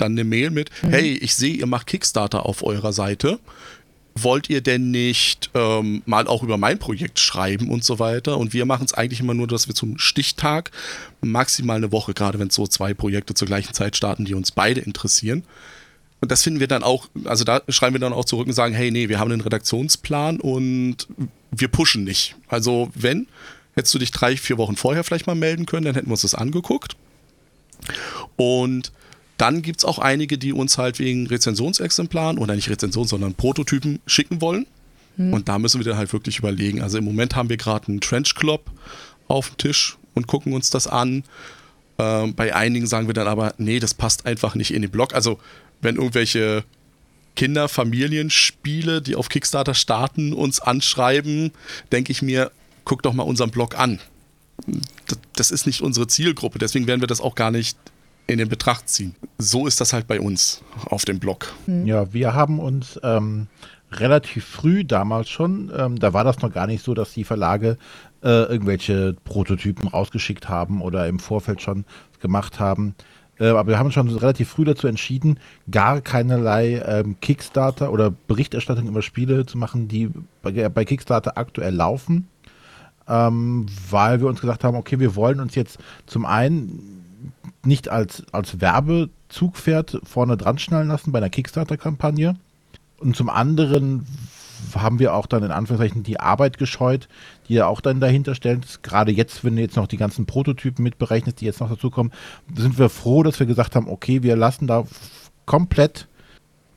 [0.00, 0.90] Dann eine Mail mit, mhm.
[0.90, 3.38] hey, ich sehe, ihr macht Kickstarter auf eurer Seite
[4.14, 8.38] wollt ihr denn nicht ähm, mal auch über mein Projekt schreiben und so weiter?
[8.38, 10.70] Und wir machen es eigentlich immer nur, dass wir zum Stichtag
[11.20, 14.80] maximal eine Woche, gerade wenn so zwei Projekte zur gleichen Zeit starten, die uns beide
[14.80, 15.44] interessieren.
[16.20, 18.74] Und das finden wir dann auch, also da schreiben wir dann auch zurück und sagen,
[18.74, 21.08] hey, nee, wir haben einen Redaktionsplan und
[21.50, 22.36] wir pushen nicht.
[22.48, 23.26] Also wenn,
[23.74, 26.22] hättest du dich drei, vier Wochen vorher vielleicht mal melden können, dann hätten wir uns
[26.22, 26.96] das angeguckt.
[28.36, 28.92] Und
[29.40, 34.00] dann gibt es auch einige, die uns halt wegen Rezensionsexemplaren oder nicht Rezension, sondern Prototypen
[34.06, 34.66] schicken wollen.
[35.16, 35.32] Hm.
[35.32, 36.82] Und da müssen wir dann halt wirklich überlegen.
[36.82, 38.70] Also im Moment haben wir gerade einen Trench Club
[39.28, 41.24] auf dem Tisch und gucken uns das an.
[41.98, 45.14] Ähm, bei einigen sagen wir dann aber, nee, das passt einfach nicht in den Blog.
[45.14, 45.38] Also
[45.80, 46.62] wenn irgendwelche
[47.34, 51.52] Kinder, Familienspiele, die auf Kickstarter starten, uns anschreiben,
[51.92, 52.50] denke ich mir,
[52.84, 54.00] guck doch mal unseren Blog an.
[55.34, 57.78] Das ist nicht unsere Zielgruppe, deswegen werden wir das auch gar nicht
[58.30, 59.14] in den Betracht ziehen.
[59.38, 61.52] So ist das halt bei uns auf dem Blog.
[61.66, 63.48] Ja, wir haben uns ähm,
[63.92, 67.76] relativ früh damals schon, ähm, da war das noch gar nicht so, dass die Verlage
[68.22, 71.84] äh, irgendwelche Prototypen rausgeschickt haben oder im Vorfeld schon
[72.20, 72.94] gemacht haben.
[73.38, 78.86] Äh, aber wir haben schon relativ früh dazu entschieden, gar keinerlei ähm, Kickstarter oder Berichterstattung
[78.86, 80.10] über Spiele zu machen, die
[80.42, 82.28] bei, bei Kickstarter aktuell laufen.
[83.08, 86.99] Ähm, weil wir uns gesagt haben, okay, wir wollen uns jetzt zum einen
[87.64, 92.36] nicht als, als Werbezugpferd vorne dran schnallen lassen bei einer Kickstarter-Kampagne.
[92.98, 94.06] Und zum anderen
[94.74, 97.08] haben wir auch dann in Anführungszeichen die Arbeit gescheut,
[97.48, 98.82] die ja auch dann dahinter stellt.
[98.82, 102.12] Gerade jetzt, wenn du jetzt noch die ganzen Prototypen mitberechnest, die jetzt noch dazukommen,
[102.54, 104.84] sind wir froh, dass wir gesagt haben, okay, wir lassen da
[105.46, 106.08] komplett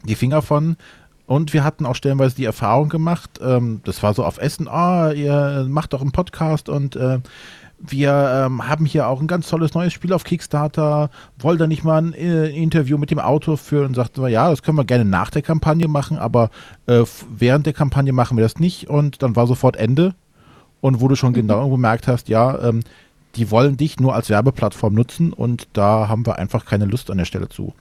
[0.06, 0.78] die Finger von.
[1.26, 5.12] Und wir hatten auch stellenweise die Erfahrung gemacht, ähm, das war so auf Essen, ah,
[5.14, 7.20] ihr macht doch einen Podcast und äh,
[7.86, 11.10] wir ähm, haben hier auch ein ganz tolles neues Spiel auf Kickstarter.
[11.38, 13.88] Wollt ihr nicht mal ein äh, Interview mit dem Autor führen?
[13.88, 16.50] Und sagten wir, ja, das können wir gerne nach der Kampagne machen, aber
[16.88, 18.90] äh, während der Kampagne machen wir das nicht.
[18.90, 20.16] Und dann war sofort Ende.
[20.80, 21.36] Und wo du schon mhm.
[21.36, 22.82] genau gemerkt hast, ja, ähm,
[23.36, 27.18] die wollen dich nur als Werbeplattform nutzen und da haben wir einfach keine Lust an
[27.18, 27.74] der Stelle zu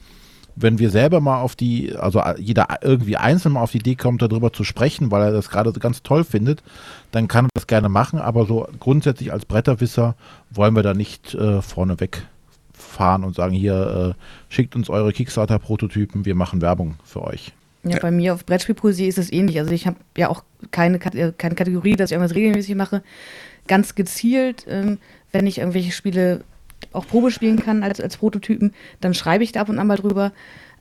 [0.57, 4.23] wenn wir selber mal auf die, also jeder irgendwie einzeln mal auf die Idee kommt,
[4.23, 6.63] darüber zu sprechen, weil er das gerade ganz toll findet,
[7.11, 10.15] dann kann er das gerne machen, aber so grundsätzlich als Bretterwisser
[10.51, 12.27] wollen wir da nicht äh, vorneweg
[12.73, 17.53] fahren und sagen, hier, äh, schickt uns eure Kickstarter-Prototypen, wir machen Werbung für euch.
[17.85, 19.59] Ja, bei mir auf Brettspielpoesie ist es ähnlich.
[19.59, 23.03] Also ich habe ja auch keine, äh, keine Kategorie, dass ich irgendwas regelmäßig mache.
[23.67, 24.99] Ganz gezielt, ähm,
[25.33, 26.45] wenn ich irgendwelche Spiele
[26.93, 29.97] auch Probe spielen kann als, als Prototypen, dann schreibe ich da ab und an mal
[29.97, 30.33] drüber.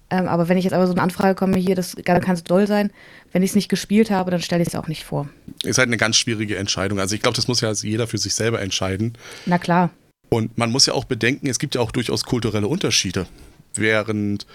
[0.10, 2.68] Ähm, aber wenn ich jetzt aber so eine Anfrage komme, hier, das kann es doll
[2.68, 2.92] sein,
[3.32, 5.30] wenn ich es nicht gespielt habe, dann stelle ich es auch nicht vor.
[5.64, 7.00] Ist halt eine ganz schwierige Entscheidung.
[7.00, 9.14] Also ich glaube, das muss ja jeder für sich selber entscheiden.
[9.46, 9.90] Na klar.
[10.30, 13.26] Und man muss ja auch bedenken, es gibt ja auch durchaus kulturelle Unterschiede.
[13.74, 14.46] Während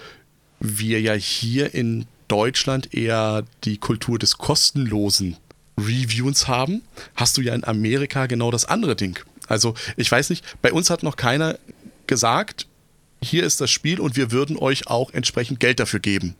[0.60, 5.36] wir ja hier in Deutschland eher die Kultur des kostenlosen
[5.78, 6.82] Reviews haben,
[7.14, 9.18] hast du ja in Amerika genau das andere Ding.
[9.46, 11.58] Also ich weiß nicht, bei uns hat noch keiner
[12.06, 12.66] gesagt,
[13.22, 16.36] hier ist das Spiel und wir würden euch auch entsprechend Geld dafür geben.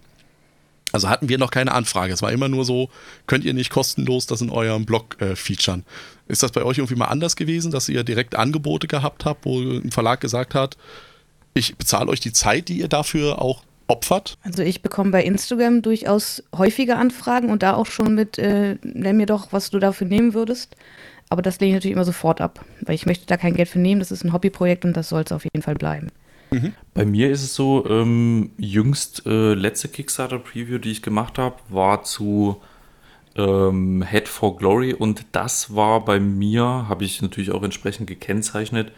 [0.92, 2.12] Also hatten wir noch keine Anfrage.
[2.12, 2.90] Es war immer nur so,
[3.26, 5.84] könnt ihr nicht kostenlos das in eurem Blog äh, featuren.
[6.28, 9.60] Ist das bei euch irgendwie mal anders gewesen, dass ihr direkt Angebote gehabt habt, wo
[9.60, 10.76] ein Verlag gesagt hat,
[11.54, 14.38] ich bezahle euch die Zeit, die ihr dafür auch opfert?
[14.42, 19.16] Also ich bekomme bei Instagram durchaus häufige Anfragen und da auch schon mit, äh, nenn
[19.16, 20.76] mir doch, was du dafür nehmen würdest.
[21.28, 23.78] Aber das lehne ich natürlich immer sofort ab, weil ich möchte da kein Geld für
[23.78, 23.98] nehmen.
[23.98, 26.08] Das ist ein Hobbyprojekt und das soll es auf jeden Fall bleiben.
[26.50, 26.74] Mhm.
[26.94, 32.04] Bei mir ist es so, ähm, jüngst äh, letzte Kickstarter-Preview, die ich gemacht habe, war
[32.04, 32.60] zu
[33.36, 38.92] ähm, Head for Glory und das war bei mir, habe ich natürlich auch entsprechend gekennzeichnet,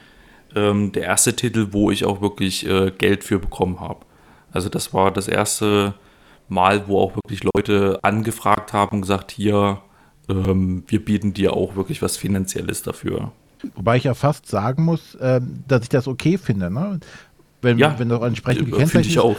[0.54, 4.04] ähm, der erste Titel, wo ich auch wirklich äh, Geld für bekommen habe.
[4.52, 5.94] Also das war das erste
[6.48, 9.82] Mal, wo auch wirklich Leute angefragt haben und gesagt, hier,
[10.28, 13.32] ähm, wir bieten dir auch wirklich was Finanzielles dafür.
[13.74, 17.00] Wobei ich ja fast sagen muss, äh, dass ich das okay finde, ne?
[17.60, 19.36] Wenn, ja, wenn doch entsprechend gekennzeichnet ich auch.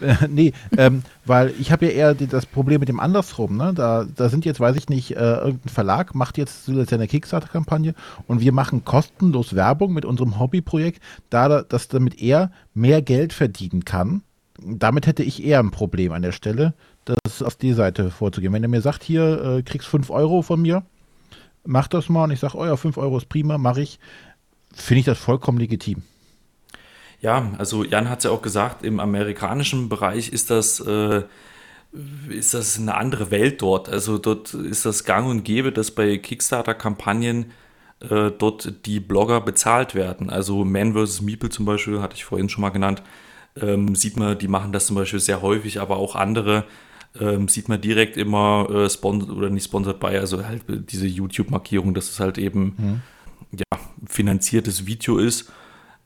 [0.28, 3.56] nee, ähm, weil ich habe ja eher die, das Problem mit dem andersrum.
[3.56, 3.72] Ne?
[3.74, 7.94] Da, da sind jetzt, weiß ich nicht, äh, irgendein Verlag macht jetzt zuletzt eine Kickstarter-Kampagne
[8.26, 13.84] und wir machen kostenlos Werbung mit unserem Hobbyprojekt, da dass damit er mehr Geld verdienen
[13.84, 14.22] kann.
[14.60, 16.74] Damit hätte ich eher ein Problem an der Stelle,
[17.24, 18.52] das auf die Seite vorzugehen.
[18.52, 20.82] Wenn er mir sagt, hier äh, kriegst 5 Euro von mir,
[21.64, 23.98] mach das mal und ich sage, oh ja, 5 Euro ist prima, mache ich,
[24.74, 26.02] finde ich das vollkommen legitim.
[27.20, 31.22] Ja, also Jan hat es ja auch gesagt, im amerikanischen Bereich ist das, äh,
[32.28, 33.88] ist das eine andere Welt dort.
[33.88, 37.52] Also dort ist das gang und gäbe, dass bei Kickstarter-Kampagnen
[38.00, 40.30] äh, dort die Blogger bezahlt werden.
[40.30, 41.22] Also Man vs.
[41.22, 43.02] Meeple zum Beispiel, hatte ich vorhin schon mal genannt,
[43.60, 46.64] ähm, sieht man, die machen das zum Beispiel sehr häufig, aber auch andere
[47.18, 51.94] ähm, sieht man direkt immer äh, sponsored oder nicht sponsored bei, also halt diese YouTube-Markierung,
[51.94, 53.00] dass es halt eben mhm.
[53.52, 55.50] ja, finanziertes Video ist.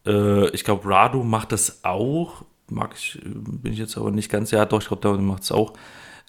[0.07, 2.44] Äh, ich glaube, Rado macht das auch.
[2.68, 5.53] Mag ich, bin ich jetzt aber nicht ganz, ja, doch, ich glaube, der macht es
[5.53, 5.74] auch.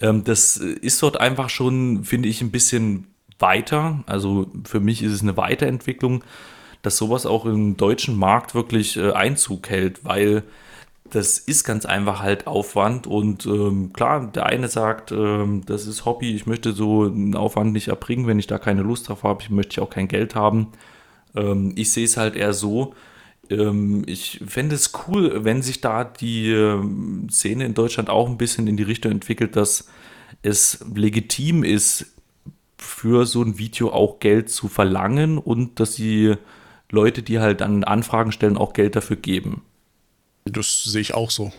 [0.02, 3.08] Ähm, das ist dort einfach schon, finde ich, ein bisschen
[3.40, 4.04] weiter.
[4.06, 6.24] Also für mich ist es eine Weiterentwicklung,
[6.82, 10.44] dass sowas auch im deutschen Markt wirklich äh, Einzug hält, weil
[11.10, 16.06] das ist ganz einfach halt Aufwand und ähm, klar, der eine sagt, ähm, das ist
[16.06, 19.42] Hobby, ich möchte so einen Aufwand nicht erbringen, wenn ich da keine Lust drauf habe,
[19.44, 20.70] ich möchte auch kein Geld haben.
[21.36, 22.96] Ähm, ich sehe es halt eher so,
[23.50, 28.38] ähm, ich fände es cool, wenn sich da die ähm, Szene in Deutschland auch ein
[28.38, 29.90] bisschen in die Richtung entwickelt, dass
[30.42, 32.14] es legitim ist,
[32.78, 36.36] für so ein Video auch Geld zu verlangen und dass die
[36.92, 39.64] Leute, die halt dann Anfragen stellen, auch Geld dafür geben.
[40.46, 41.52] Das sehe ich auch so.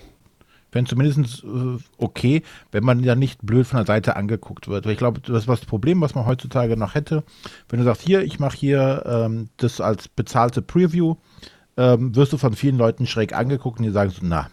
[0.72, 4.84] Wäre zumindest äh, okay, wenn man ja nicht blöd von der Seite angeguckt wird.
[4.84, 7.22] Weil ich glaube, das ist das Problem, was man heutzutage noch hätte.
[7.68, 11.14] Wenn du sagst, hier, ich mache hier ähm, das als bezahlte Preview,
[11.76, 14.50] ähm, wirst du von vielen Leuten schräg angeguckt und die sagen so, na,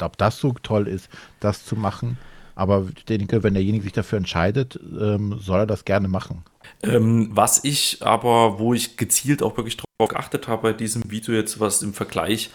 [0.00, 2.18] ob das so toll ist, das zu machen.
[2.56, 6.42] Aber ich denke, wenn derjenige sich dafür entscheidet, ähm, soll er das gerne machen.
[6.82, 11.34] Ähm, was ich aber, wo ich gezielt auch wirklich darauf geachtet habe bei diesem Video
[11.34, 12.50] jetzt, was im Vergleich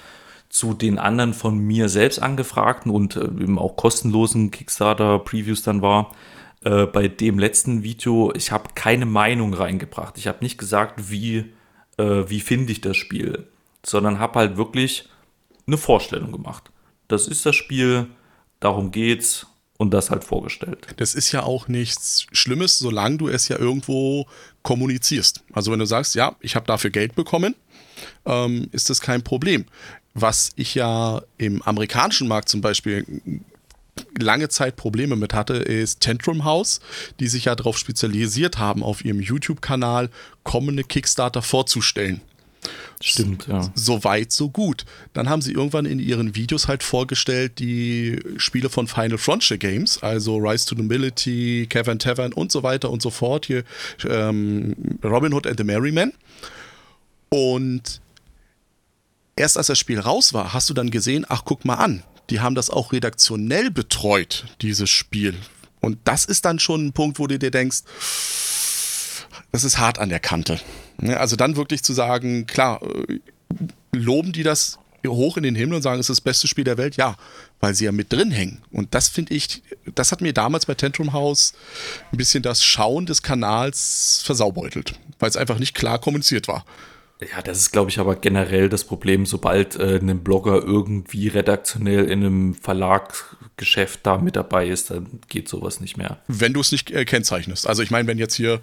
[0.51, 6.11] zu den anderen von mir selbst angefragten und äh, eben auch kostenlosen Kickstarter-Previews dann war,
[6.63, 10.17] äh, bei dem letzten Video, ich habe keine Meinung reingebracht.
[10.17, 11.53] Ich habe nicht gesagt, wie,
[11.97, 13.47] äh, wie finde ich das Spiel,
[13.83, 15.09] sondern habe halt wirklich
[15.65, 16.69] eine Vorstellung gemacht.
[17.07, 18.07] Das ist das Spiel,
[18.59, 19.47] darum geht's,
[19.81, 20.85] und das halt vorgestellt.
[20.97, 24.27] Das ist ja auch nichts Schlimmes, solange du es ja irgendwo
[24.61, 25.43] kommunizierst.
[25.53, 27.55] Also wenn du sagst, ja, ich habe dafür Geld bekommen,
[28.25, 29.65] ähm, ist das kein Problem.
[30.14, 33.05] Was ich ja im amerikanischen Markt zum Beispiel
[34.18, 36.80] lange Zeit Probleme mit hatte, ist Tantrum House,
[37.20, 40.09] die sich ja darauf spezialisiert haben, auf ihrem YouTube-Kanal
[40.43, 42.22] kommende Kickstarter vorzustellen.
[43.01, 43.72] Stimmt, ja.
[43.74, 44.86] So weit, so gut.
[45.14, 50.03] Dann haben sie irgendwann in ihren Videos halt vorgestellt, die Spiele von Final Frontier Games,
[50.03, 53.47] also Rise to Nobility, Cavern Tavern und so weiter und so fort.
[53.47, 53.64] Hier
[54.07, 56.14] ähm, Robin Hood and the Merryman.
[57.30, 58.01] Und
[59.36, 62.39] erst als das Spiel raus war, hast du dann gesehen, ach, guck mal an, die
[62.39, 65.36] haben das auch redaktionell betreut, dieses Spiel.
[65.79, 67.79] Und das ist dann schon ein Punkt, wo du dir denkst,
[69.51, 70.59] das ist hart an der Kante.
[71.01, 73.19] Also dann wirklich zu sagen, klar, äh,
[73.91, 74.77] loben die das
[75.07, 76.95] hoch in den Himmel und sagen, es ist das beste Spiel der Welt?
[76.95, 77.15] Ja,
[77.59, 78.61] weil sie ja mit drin hängen.
[78.71, 79.63] Und das finde ich,
[79.95, 81.53] das hat mir damals bei Tantrum House
[82.11, 86.65] ein bisschen das Schauen des Kanals versaubeutelt, weil es einfach nicht klar kommuniziert war.
[87.30, 92.05] Ja, das ist, glaube ich, aber generell das Problem, sobald äh, ein Blogger irgendwie redaktionell
[92.05, 96.19] in einem Verlagsgeschäft da mit dabei ist, dann geht sowas nicht mehr.
[96.28, 97.67] Wenn du es nicht äh, kennzeichnest.
[97.67, 98.59] Also ich meine, wenn jetzt hier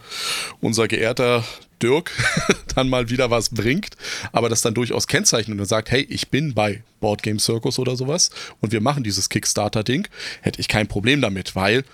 [0.60, 1.44] unser geehrter
[1.80, 2.10] Dirk
[2.74, 3.96] dann mal wieder was bringt,
[4.32, 7.94] aber das dann durchaus kennzeichnet und sagt, hey, ich bin bei Board Game Circus oder
[7.94, 8.30] sowas
[8.60, 10.08] und wir machen dieses Kickstarter-Ding,
[10.40, 11.84] hätte ich kein Problem damit, weil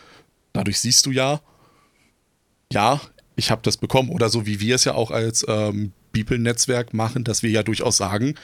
[0.54, 1.42] dadurch siehst du ja,
[2.72, 3.02] ja,
[3.36, 4.08] ich habe das bekommen.
[4.08, 7.98] Oder so wie wir es ja auch als ähm, Beeple-Netzwerk machen, dass wir ja durchaus
[7.98, 8.36] sagen,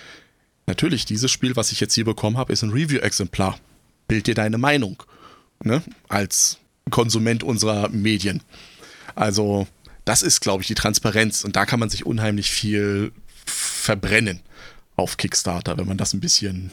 [0.67, 3.59] natürlich, dieses Spiel, was ich jetzt hier bekommen habe, ist ein Review-Exemplar.
[4.07, 5.03] Bild dir deine Meinung.
[5.65, 5.83] Ne?
[6.09, 6.59] Als
[6.91, 8.43] Konsument unserer Medien.
[9.15, 9.67] Also,
[10.05, 11.45] das ist, glaube ich, die Transparenz.
[11.45, 13.13] Und da kann man sich unheimlich viel
[13.47, 14.41] verbrennen
[14.97, 16.73] auf Kickstarter, wenn man das ein bisschen.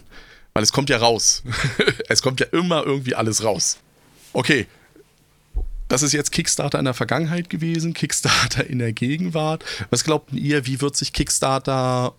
[0.53, 1.43] Weil es kommt ja raus.
[2.09, 3.77] es kommt ja immer irgendwie alles raus.
[4.33, 4.67] Okay,
[5.87, 9.63] das ist jetzt Kickstarter in der Vergangenheit gewesen, Kickstarter in der Gegenwart.
[9.89, 12.13] Was glaubt ihr, wie wird sich Kickstarter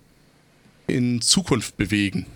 [0.86, 2.26] in Zukunft bewegen?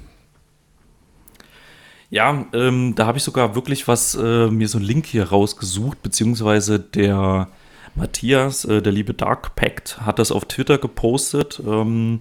[2.10, 6.02] Ja, ähm, da habe ich sogar wirklich was, äh, mir so einen Link hier rausgesucht,
[6.02, 7.48] beziehungsweise der
[7.94, 11.62] Matthias, äh, der liebe Dark Pact, hat das auf Twitter gepostet.
[11.66, 12.20] Ähm,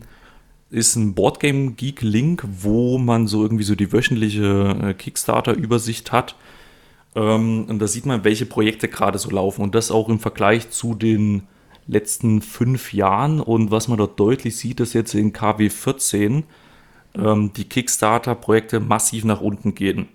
[0.69, 6.35] ist ein Boardgame Geek Link, wo man so irgendwie so die wöchentliche äh, Kickstarter-Übersicht hat.
[7.15, 9.61] Ähm, und da sieht man, welche Projekte gerade so laufen.
[9.61, 11.43] Und das auch im Vergleich zu den
[11.87, 13.39] letzten fünf Jahren.
[13.39, 16.43] Und was man dort deutlich sieht, ist jetzt in KW 14
[17.15, 20.07] ähm, die Kickstarter-Projekte massiv nach unten gehen.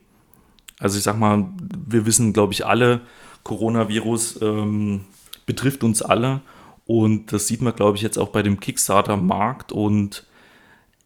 [0.78, 1.48] Also ich sag mal,
[1.86, 3.00] wir wissen, glaube ich, alle,
[3.42, 5.04] Coronavirus ähm,
[5.46, 6.40] betrifft uns alle.
[6.86, 9.72] Und das sieht man, glaube ich, jetzt auch bei dem Kickstarter-Markt.
[9.72, 10.26] Und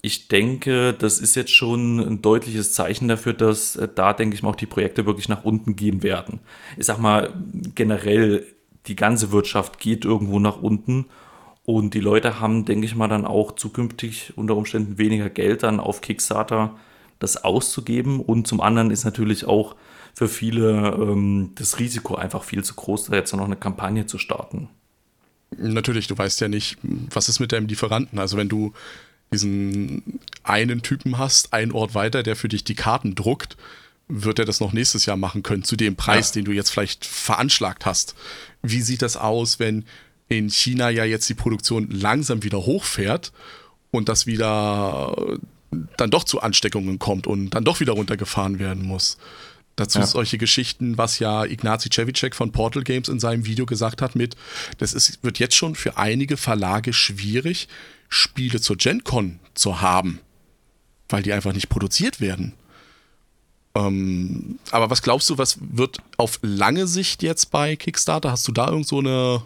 [0.03, 4.43] ich denke, das ist jetzt schon ein deutliches Zeichen dafür, dass äh, da, denke ich
[4.43, 6.41] mal, auch die Projekte wirklich nach unten gehen werden.
[6.77, 7.33] Ich sag mal,
[7.75, 8.47] generell,
[8.87, 11.07] die ganze Wirtschaft geht irgendwo nach unten
[11.65, 15.81] und die Leute haben, denke ich mal, dann auch zukünftig unter Umständen weniger Geld dann
[15.81, 16.77] auf Kickstarter
[17.19, 19.77] das auszugeben und zum anderen ist natürlich auch
[20.15, 24.17] für viele ähm, das Risiko einfach viel zu groß, da jetzt noch eine Kampagne zu
[24.17, 24.71] starten.
[25.57, 28.19] Natürlich, du weißt ja nicht, was ist mit deinem Lieferanten.
[28.19, 28.73] Also wenn du
[29.33, 33.57] diesen einen Typen hast, einen Ort weiter, der für dich die Karten druckt,
[34.09, 36.35] wird er das noch nächstes Jahr machen können, zu dem Preis, ja.
[36.35, 38.17] den du jetzt vielleicht veranschlagt hast.
[38.63, 39.85] Wie sieht das aus, wenn
[40.29, 43.33] in China ja jetzt die Produktion langsam wieder hochfährt
[43.91, 45.39] und das wieder
[45.97, 49.17] dann doch zu Ansteckungen kommt und dann doch wieder runtergefahren werden muss?
[49.81, 50.07] Dazu ja.
[50.07, 54.37] solche Geschichten, was ja Ignazi Cevicek von Portal Games in seinem Video gesagt hat mit,
[54.77, 57.67] das ist, wird jetzt schon für einige Verlage schwierig,
[58.11, 60.21] Spiele zur GenCon zu haben,
[61.09, 62.53] weil die einfach nicht produziert werden.
[63.75, 68.33] Ähm, aber was glaubst du, was wird auf lange Sicht jetzt bei Kickstarter?
[68.33, 69.43] Hast du da irgend so eine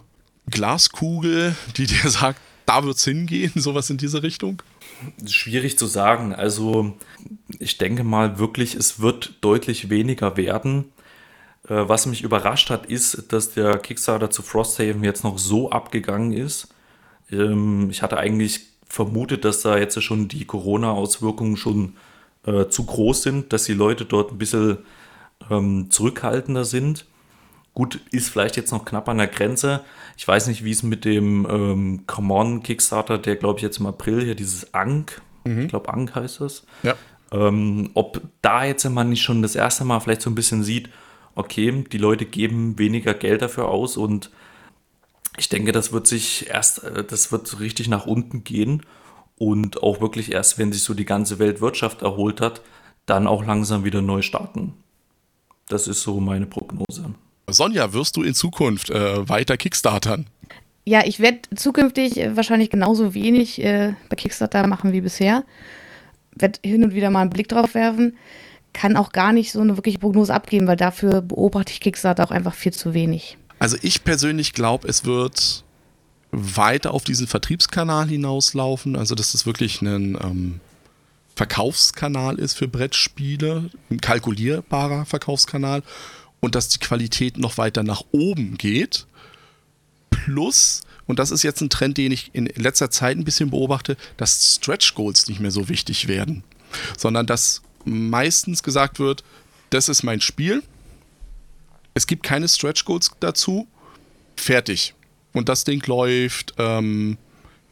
[0.51, 4.61] Glaskugel, die dir sagt, da wird es hingehen, sowas in diese Richtung?
[5.27, 6.35] Schwierig zu sagen.
[6.35, 6.95] Also
[7.59, 10.87] ich denke mal wirklich, es wird deutlich weniger werden.
[11.69, 16.33] Äh, was mich überrascht hat, ist, dass der Kickstarter zu Frosthaven jetzt noch so abgegangen
[16.33, 16.69] ist.
[17.31, 21.97] Ähm, ich hatte eigentlich vermutet, dass da jetzt schon die Corona-Auswirkungen schon
[22.47, 24.79] äh, zu groß sind, dass die Leute dort ein bisschen
[25.51, 27.07] ähm, zurückhaltender sind.
[27.75, 29.85] Gut, ist vielleicht jetzt noch knapp an der Grenze.
[30.16, 33.79] Ich weiß nicht, wie es mit dem ähm, Come On Kickstarter, der glaube ich jetzt
[33.79, 35.62] im April hier dieses Ank, mhm.
[35.62, 36.64] ich glaube Ank heißt das.
[36.85, 36.95] Ja.
[37.33, 40.89] Ähm, ob da jetzt man nicht schon das erste Mal vielleicht so ein bisschen sieht,
[41.35, 44.31] okay, die Leute geben weniger Geld dafür aus und
[45.37, 48.83] ich denke, das wird sich erst, äh, das wird so richtig nach unten gehen
[49.37, 52.62] und auch wirklich erst, wenn sich so die ganze Weltwirtschaft erholt hat,
[53.07, 54.75] dann auch langsam wieder neu starten.
[55.68, 57.14] Das ist so meine Prognose.
[57.49, 60.27] Sonja, wirst du in Zukunft äh, weiter Kickstartern?
[60.85, 65.45] Ja, ich werde zukünftig äh, wahrscheinlich genauso wenig äh, bei Kickstarter machen wie bisher.
[66.35, 68.17] Werde hin und wieder mal einen Blick drauf werfen.
[68.73, 72.31] Kann auch gar nicht so eine wirkliche Prognose abgeben, weil dafür beobachte ich Kickstarter auch
[72.31, 73.39] einfach viel zu wenig.
[73.59, 75.65] Also ich persönlich glaube, es wird
[76.33, 78.97] weiter auf diesen Vertriebskanal hinauslaufen.
[78.97, 80.61] Also dass es wirklich ein ähm,
[81.37, 85.83] Verkaufskanal ist für Brettspiele, ein kalkulierbarer Verkaufskanal
[86.45, 89.07] und dass die Qualität noch weiter nach oben geht.
[90.11, 93.97] Plus, und das ist jetzt ein Trend, den ich in letzter Zeit ein bisschen beobachte,
[94.19, 96.45] dass Stretch Goals nicht mehr so wichtig werden,
[96.99, 99.25] sondern dass meistens gesagt wird,
[99.71, 100.63] das ist mein Spiel,
[101.95, 103.67] es gibt keine Stretch Goals dazu,
[104.37, 104.93] fertig.
[105.33, 107.17] Und das Ding läuft ähm,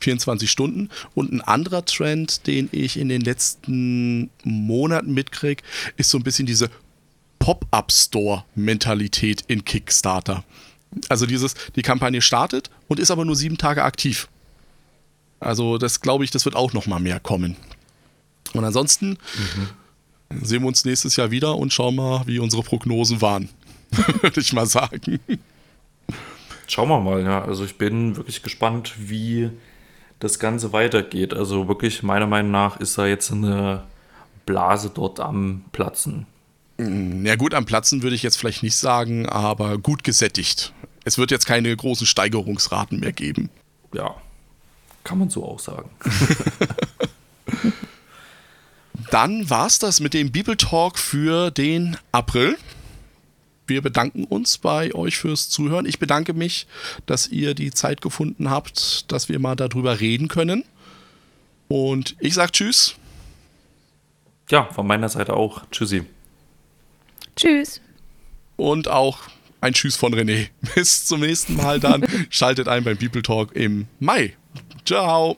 [0.00, 0.88] 24 Stunden.
[1.14, 5.62] Und ein anderer Trend, den ich in den letzten Monaten mitkriege,
[5.96, 6.70] ist so ein bisschen diese
[7.42, 10.44] Pop-up-Store-Mentalität in Kickstarter.
[11.08, 14.28] Also dieses, die Kampagne startet und ist aber nur sieben Tage aktiv.
[15.40, 17.56] Also das glaube ich, das wird auch noch mal mehr kommen.
[18.52, 19.18] Und ansonsten
[20.30, 20.40] mhm.
[20.40, 23.48] sehen wir uns nächstes Jahr wieder und schauen mal, wie unsere Prognosen waren,
[24.20, 25.18] würde ich mal sagen.
[26.68, 27.44] Schauen wir mal, ja.
[27.44, 29.50] Also ich bin wirklich gespannt, wie
[30.20, 31.34] das Ganze weitergeht.
[31.34, 33.82] Also wirklich, meiner Meinung nach, ist da jetzt eine
[34.46, 36.28] Blase dort am Platzen.
[36.82, 40.72] Mm, ja gut, am Platzen würde ich jetzt vielleicht nicht sagen, aber gut gesättigt.
[41.04, 43.50] Es wird jetzt keine großen Steigerungsraten mehr geben.
[43.92, 44.14] Ja,
[45.04, 45.90] kann man so auch sagen.
[49.10, 52.56] Dann war es das mit dem Bibeltalk für den April
[53.66, 55.86] wir bedanken uns bei euch fürs Zuhören.
[55.86, 56.66] Ich bedanke mich,
[57.06, 60.64] dass ihr die Zeit gefunden habt, dass wir mal darüber reden können.
[61.68, 62.96] Und ich sage Tschüss.
[64.50, 65.62] Ja, von meiner Seite auch.
[65.70, 66.04] Tschüssi.
[67.36, 67.80] Tschüss.
[68.56, 69.18] Und auch
[69.60, 70.48] ein Tschüss von René.
[70.74, 72.04] Bis zum nächsten Mal dann.
[72.30, 74.36] Schaltet ein beim People Talk im Mai.
[74.84, 75.36] Ciao.